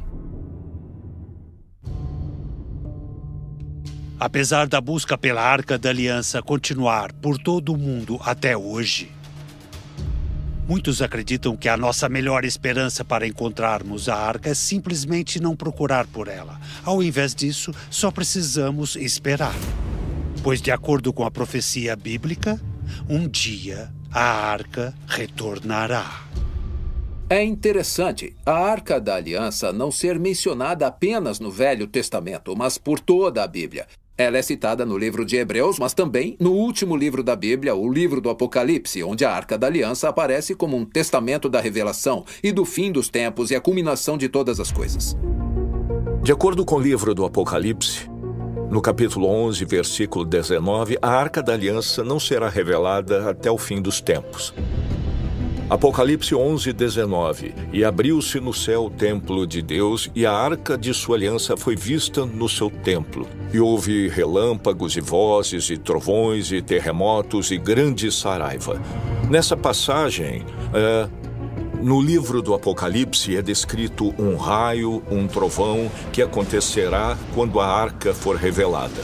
Apesar 4.20 4.68
da 4.68 4.82
busca 4.82 5.18
pela 5.18 5.42
Arca 5.42 5.78
da 5.78 5.90
Aliança 5.90 6.42
continuar 6.42 7.14
por 7.14 7.38
todo 7.38 7.72
o 7.72 7.78
mundo 7.78 8.20
até 8.22 8.58
hoje, 8.58 9.10
muitos 10.68 11.02
acreditam 11.02 11.56
que 11.56 11.70
a 11.70 11.78
nossa 11.78 12.10
melhor 12.10 12.44
esperança 12.44 13.06
para 13.06 13.26
encontrarmos 13.26 14.10
a 14.10 14.16
arca 14.18 14.50
é 14.50 14.54
simplesmente 14.54 15.40
não 15.40 15.56
procurar 15.56 16.06
por 16.06 16.28
ela. 16.28 16.60
Ao 16.84 17.02
invés 17.02 17.34
disso, 17.34 17.74
só 17.90 18.12
precisamos 18.12 18.98
esperar. 18.98 19.56
Pois, 20.44 20.62
de 20.62 20.70
acordo 20.70 21.14
com 21.14 21.24
a 21.24 21.32
profecia 21.32 21.96
bíblica, 21.96 22.60
um 23.08 23.26
dia 23.26 23.90
a 24.12 24.22
arca 24.22 24.94
retornará. 25.08 26.26
É 27.32 27.44
interessante 27.44 28.36
a 28.44 28.54
Arca 28.54 29.00
da 29.00 29.16
Aliança 29.16 29.72
não 29.72 29.92
ser 29.92 30.18
mencionada 30.18 30.88
apenas 30.88 31.40
no 31.40 31.52
Velho 31.52 31.86
Testamento, 31.86 32.56
mas 32.58 32.80
por 32.80 33.00
toda 33.00 33.44
a 33.44 33.48
Bíblia. 33.48 33.86
Ela 34.20 34.38
é 34.38 34.42
citada 34.42 34.86
no 34.86 34.98
livro 34.98 35.24
de 35.24 35.38
Hebreus, 35.38 35.80
mas 35.80 35.94
também 35.94 36.36
no 36.42 36.52
último 36.52 36.94
livro 36.94 37.24
da 37.24 37.38
Bíblia, 37.38 37.74
o 37.74 37.90
livro 37.90 38.20
do 38.20 38.30
Apocalipse, 38.30 39.02
onde 39.02 39.24
a 39.24 39.32
Arca 39.32 39.58
da 39.58 39.68
Aliança 39.68 40.10
aparece 40.10 40.54
como 40.54 40.76
um 40.76 40.84
testamento 40.84 41.48
da 41.48 41.62
revelação 41.62 42.26
e 42.44 42.52
do 42.52 42.66
fim 42.66 42.92
dos 42.92 43.08
tempos 43.08 43.50
e 43.50 43.56
a 43.56 43.62
culminação 43.62 44.18
de 44.18 44.28
todas 44.28 44.60
as 44.60 44.74
coisas. 44.74 45.16
De 46.22 46.34
acordo 46.34 46.66
com 46.66 46.76
o 46.76 46.82
livro 46.82 47.16
do 47.16 47.24
Apocalipse, 47.24 48.10
no 48.70 48.82
capítulo 48.82 49.26
11, 49.26 49.64
versículo 49.64 50.26
19, 50.26 50.98
a 51.02 51.10
Arca 51.12 51.42
da 51.42 51.54
Aliança 51.54 52.04
não 52.04 52.20
será 52.20 52.50
revelada 52.50 53.30
até 53.30 53.50
o 53.50 53.58
fim 53.58 53.82
dos 53.82 54.02
tempos. 54.02 54.54
Apocalipse 55.70 56.34
11, 56.34 56.74
19. 56.74 57.54
E 57.72 57.86
abriu-se 57.86 58.40
no 58.40 58.52
céu 58.52 58.86
o 58.86 58.90
templo 58.90 59.46
de 59.46 59.62
Deus, 59.62 60.10
e 60.16 60.26
a 60.26 60.32
arca 60.34 60.76
de 60.76 60.92
sua 60.96 61.16
aliança 61.16 61.56
foi 61.56 61.76
vista 61.76 62.26
no 62.26 62.50
seu 62.50 62.72
templo. 62.72 63.28
E 63.54 63.60
houve 63.60 64.08
relâmpagos 64.08 64.98
e 64.98 65.02
vozes, 65.02 65.70
e 65.70 65.78
trovões, 65.78 66.52
e 66.52 66.60
terremotos, 66.60 67.52
e 67.52 67.58
grande 67.60 68.12
saraiva. 68.12 68.82
Nessa 69.30 69.56
passagem, 69.56 70.44
é, 70.74 71.08
no 71.84 72.02
livro 72.02 72.42
do 72.42 72.56
Apocalipse 72.56 73.38
é 73.38 73.42
descrito 73.44 74.12
um 74.18 74.38
raio, 74.38 75.04
um 75.12 75.28
trovão, 75.28 75.92
que 76.12 76.24
acontecerá 76.24 77.16
quando 77.36 77.60
a 77.60 77.68
arca 77.68 78.12
for 78.12 78.38
revelada. 78.38 79.04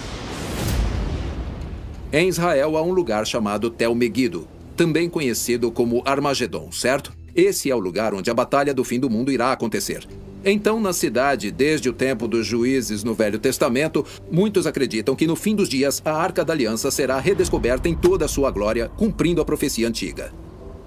Em 2.11 2.27
Israel 2.27 2.75
há 2.75 2.81
um 2.81 2.91
lugar 2.91 3.27
chamado 3.27 3.69
Tel 3.69 3.93
Megido, 3.93 4.47
também 4.75 5.09
conhecido 5.09 5.71
como 5.71 6.01
Armagedon, 6.05 6.71
certo? 6.71 7.13
Esse 7.35 7.69
é 7.69 7.75
o 7.75 7.79
lugar 7.79 8.13
onde 8.13 8.29
a 8.29 8.33
batalha 8.33 8.73
do 8.73 8.83
fim 8.83 8.99
do 8.99 9.09
mundo 9.09 9.31
irá 9.31 9.51
acontecer. 9.51 10.07
Então, 10.47 10.79
na 10.79 10.93
cidade, 10.93 11.49
desde 11.49 11.89
o 11.89 11.93
tempo 11.93 12.27
dos 12.27 12.45
juízes 12.45 13.03
no 13.03 13.15
Velho 13.15 13.39
Testamento, 13.39 14.05
muitos 14.31 14.67
acreditam 14.67 15.15
que 15.15 15.25
no 15.25 15.35
fim 15.35 15.55
dos 15.55 15.67
dias 15.67 16.01
a 16.05 16.11
Arca 16.11 16.45
da 16.45 16.53
Aliança 16.53 16.91
será 16.91 17.19
redescoberta 17.19 17.89
em 17.89 17.95
toda 17.95 18.25
a 18.25 18.27
sua 18.27 18.51
glória, 18.51 18.87
cumprindo 18.89 19.41
a 19.41 19.45
profecia 19.45 19.87
antiga. 19.87 20.31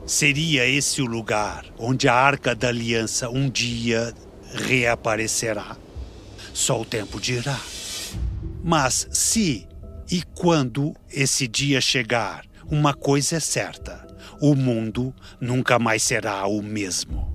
Seria 0.06 0.66
esse 0.66 1.02
o 1.02 1.06
lugar 1.06 1.66
onde 1.76 2.08
a 2.08 2.14
Arca 2.14 2.54
da 2.54 2.68
Aliança 2.68 3.28
um 3.28 3.50
dia 3.50 4.14
reaparecerá? 4.54 5.76
Só 6.54 6.80
o 6.80 6.84
tempo 6.84 7.20
dirá. 7.20 7.60
Mas 8.62 9.08
se 9.10 9.66
e 10.10 10.22
quando 10.34 10.94
esse 11.12 11.46
dia 11.46 11.80
chegar, 11.80 12.47
uma 12.70 12.92
coisa 12.92 13.36
é 13.36 13.40
certa: 13.40 14.06
o 14.40 14.54
mundo 14.54 15.14
nunca 15.40 15.78
mais 15.78 16.02
será 16.02 16.46
o 16.46 16.62
mesmo. 16.62 17.28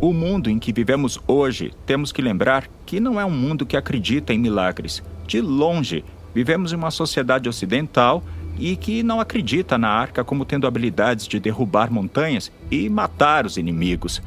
O 0.00 0.12
mundo 0.12 0.50
em 0.50 0.58
que 0.58 0.72
vivemos 0.72 1.18
hoje, 1.28 1.72
temos 1.86 2.10
que 2.10 2.20
lembrar 2.20 2.68
que 2.84 2.98
não 2.98 3.20
é 3.20 3.24
um 3.24 3.30
mundo 3.30 3.64
que 3.64 3.76
acredita 3.76 4.32
em 4.32 4.38
milagres. 4.38 5.02
De 5.26 5.40
longe, 5.40 6.04
vivemos 6.34 6.72
em 6.72 6.76
uma 6.76 6.90
sociedade 6.90 7.48
ocidental 7.48 8.22
e 8.58 8.74
que 8.76 9.02
não 9.02 9.20
acredita 9.20 9.78
na 9.78 9.88
arca 9.88 10.24
como 10.24 10.44
tendo 10.44 10.66
habilidades 10.66 11.28
de 11.28 11.38
derrubar 11.38 11.92
montanhas 11.92 12.50
e 12.70 12.88
matar 12.88 13.46
os 13.46 13.56
inimigos. 13.56 14.20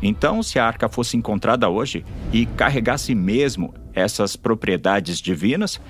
Então, 0.00 0.42
se 0.42 0.58
a 0.58 0.66
arca 0.66 0.88
fosse 0.88 1.16
encontrada 1.16 1.68
hoje 1.68 2.04
e 2.32 2.46
carregasse 2.46 3.14
mesmo 3.14 3.74
essas 3.92 4.36
propriedades 4.36 5.18
divinas, 5.18 5.80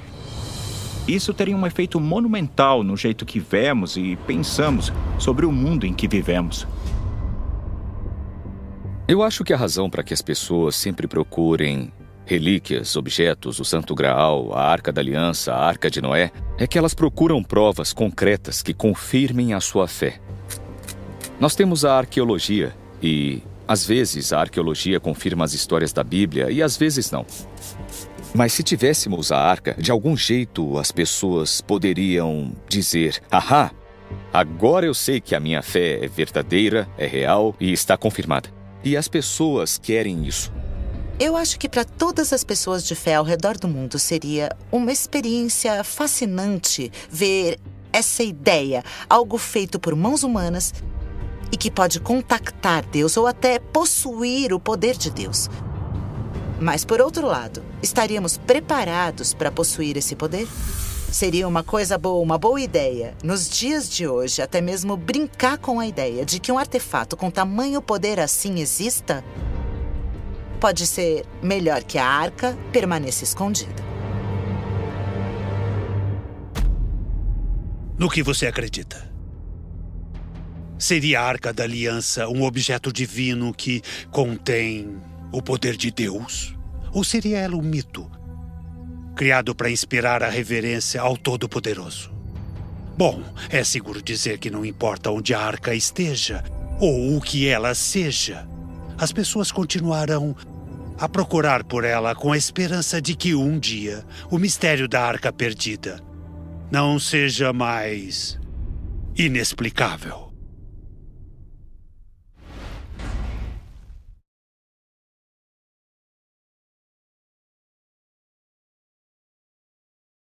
isso 1.07 1.33
teria 1.33 1.57
um 1.57 1.67
efeito 1.67 2.01
monumental 2.01 2.83
no 2.83 2.97
jeito 2.97 3.25
que 3.25 3.39
vemos 3.39 3.97
e 3.97 4.17
pensamos 4.27 4.93
sobre 5.19 5.47
o 5.47 5.53
mundo 5.53 5.87
em 5.87 5.95
que 5.95 6.09
vivemos. 6.09 6.67
Eu 9.07 9.23
acho 9.23 9.45
que 9.45 9.53
a 9.53 9.57
razão 9.57 9.89
para 9.89 10.03
que 10.03 10.13
as 10.13 10.21
pessoas 10.21 10.75
sempre 10.75 11.07
procurem 11.07 11.93
relíquias, 12.25 12.97
objetos, 12.97 13.61
o 13.61 13.65
Santo 13.65 13.95
Graal, 13.95 14.53
a 14.53 14.65
Arca 14.69 14.93
da 14.93 15.01
Aliança, 15.01 15.55
a 15.55 15.65
Arca 15.65 15.89
de 15.89 16.03
Noé, 16.03 16.33
é 16.59 16.67
que 16.67 16.77
elas 16.77 16.93
procuram 16.93 17.41
provas 17.41 17.93
concretas 17.93 18.63
que 18.63 18.75
confirmem 18.75 19.55
a 19.55 19.61
sua 19.61 19.87
fé. 19.87 20.19
Nós 21.39 21.55
temos 21.55 21.85
a 21.85 21.97
arqueologia 21.97 22.75
e, 23.01 23.43
às 23.69 23.87
vezes, 23.87 24.33
a 24.33 24.41
arqueologia 24.41 24.99
confirma 24.99 25.45
as 25.45 25.53
histórias 25.53 25.93
da 25.93 26.03
Bíblia 26.03 26.51
e 26.51 26.61
às 26.61 26.77
vezes 26.77 27.13
não. 27.13 27.25
Mas 28.37 28.53
se 28.53 28.63
tivéssemos 28.63 29.33
a 29.33 29.39
arca, 29.39 29.75
de 29.79 29.91
algum 29.91 30.15
jeito 30.15 30.79
as 30.79 30.93
pessoas 30.93 31.63
poderiam 31.63 32.53
dizer: 32.69 33.23
Ahá, 33.31 33.71
agora 34.31 34.85
eu 34.85 34.93
sei 34.93 35.23
que 35.23 35.35
a 35.35 35.41
minha 35.41 35.63
fé 35.63 36.05
é 36.05 36.07
verdadeira, 36.07 36.87
é 36.99 37.07
real 37.07 37.57
e 37.59 37.73
está 37.73 37.97
confirmada. 37.97 38.51
E 38.85 38.95
as 38.95 39.09
pessoas 39.09 39.79
querem 39.79 40.27
isso. 40.27 40.53
Eu 41.19 41.35
acho 41.35 41.59
que 41.59 41.67
para 41.67 41.83
todas 41.83 42.31
as 42.31 42.45
pessoas 42.45 42.87
de 42.87 42.95
fé 42.95 43.15
ao 43.15 43.25
redor 43.25 43.57
do 43.57 43.67
mundo 43.67 43.99
seria 43.99 44.51
uma 44.71 44.93
experiência 44.93 45.83
fascinante 45.83 46.93
ver 47.09 47.59
essa 47.91 48.23
ideia, 48.23 48.85
algo 49.09 49.39
feito 49.39 49.81
por 49.81 49.97
mãos 49.97 50.23
humanas 50.23 50.75
e 51.51 51.57
que 51.57 51.71
pode 51.71 52.01
contactar 52.01 52.85
Deus 52.85 53.17
ou 53.17 53.27
até 53.27 53.59
possuir 53.59 54.53
o 54.53 54.61
poder 54.61 54.95
de 54.95 55.11
Deus. 55.11 55.49
Mas, 56.61 56.85
por 56.85 57.01
outro 57.01 57.27
lado, 57.27 57.63
estaríamos 57.83 58.39
preparados 58.39 59.35
para 59.35 59.51
possuir 59.51 59.97
esse 59.97 60.17
poder? 60.17 60.49
Seria 61.13 61.47
uma 61.47 61.63
coisa 61.63 61.97
boa, 61.99 62.23
uma 62.23 62.39
boa 62.39 62.61
ideia, 62.61 63.15
nos 63.23 63.49
dias 63.49 63.89
de 63.89 64.07
hoje, 64.09 64.43
até 64.43 64.61
mesmo 64.61 64.97
brincar 64.97 65.59
com 65.59 65.79
a 65.79 65.87
ideia 65.87 66.25
de 66.25 66.41
que 66.41 66.51
um 66.51 66.59
artefato 66.59 67.17
com 67.17 67.31
tamanho 67.31 67.81
poder 67.81 68.19
assim 68.19 68.59
exista? 68.59 69.25
Pode 70.61 70.87
ser 70.87 71.25
melhor 71.43 71.85
que 71.85 71.99
a 71.99 72.07
arca 72.07 72.59
permaneça 72.73 73.23
escondida. 73.23 73.85
No 77.99 78.11
que 78.11 78.23
você 78.23 78.47
acredita? 78.47 79.11
Seria 80.79 81.23
a 81.23 81.25
Arca 81.25 81.55
da 81.55 81.65
Aliança 81.65 82.29
um 82.29 82.43
objeto 82.43 82.93
divino 82.93 83.55
que 83.55 83.83
contém 84.11 85.01
o 85.33 85.43
poder 85.43 85.77
de 85.77 85.91
Deus? 85.91 86.57
Ou 86.93 87.05
seria 87.05 87.39
ela 87.39 87.57
um 87.57 87.63
mito, 87.63 88.11
criado 89.15 89.55
para 89.55 89.71
inspirar 89.71 90.23
a 90.23 90.29
reverência 90.29 91.01
ao 91.01 91.17
Todo-Poderoso? 91.17 92.11
Bom, 92.97 93.23
é 93.51 93.63
seguro 93.63 94.01
dizer 94.01 94.39
que 94.39 94.51
não 94.51 94.65
importa 94.65 95.11
onde 95.11 95.35
a 95.35 95.41
arca 95.41 95.75
esteja 95.75 96.43
ou 96.81 97.17
o 97.17 97.21
que 97.21 97.47
ela 97.47 97.75
seja, 97.75 98.49
as 98.99 99.13
pessoas 99.13 99.53
continuarão 99.53 100.35
a 100.99 101.09
procurar 101.09 101.63
por 101.63 101.85
ela 101.85 102.15
com 102.15 102.33
a 102.33 102.39
esperança 102.39 103.01
de 103.01 103.15
que 103.15 103.35
um 103.35 103.59
dia 103.59 104.05
o 104.31 104.39
mistério 104.39 104.89
da 104.89 105.03
arca 105.03 105.31
perdida 105.33 106.01
não 106.71 106.99
seja 106.99 107.53
mais 107.53 108.39
inexplicável. 109.15 110.26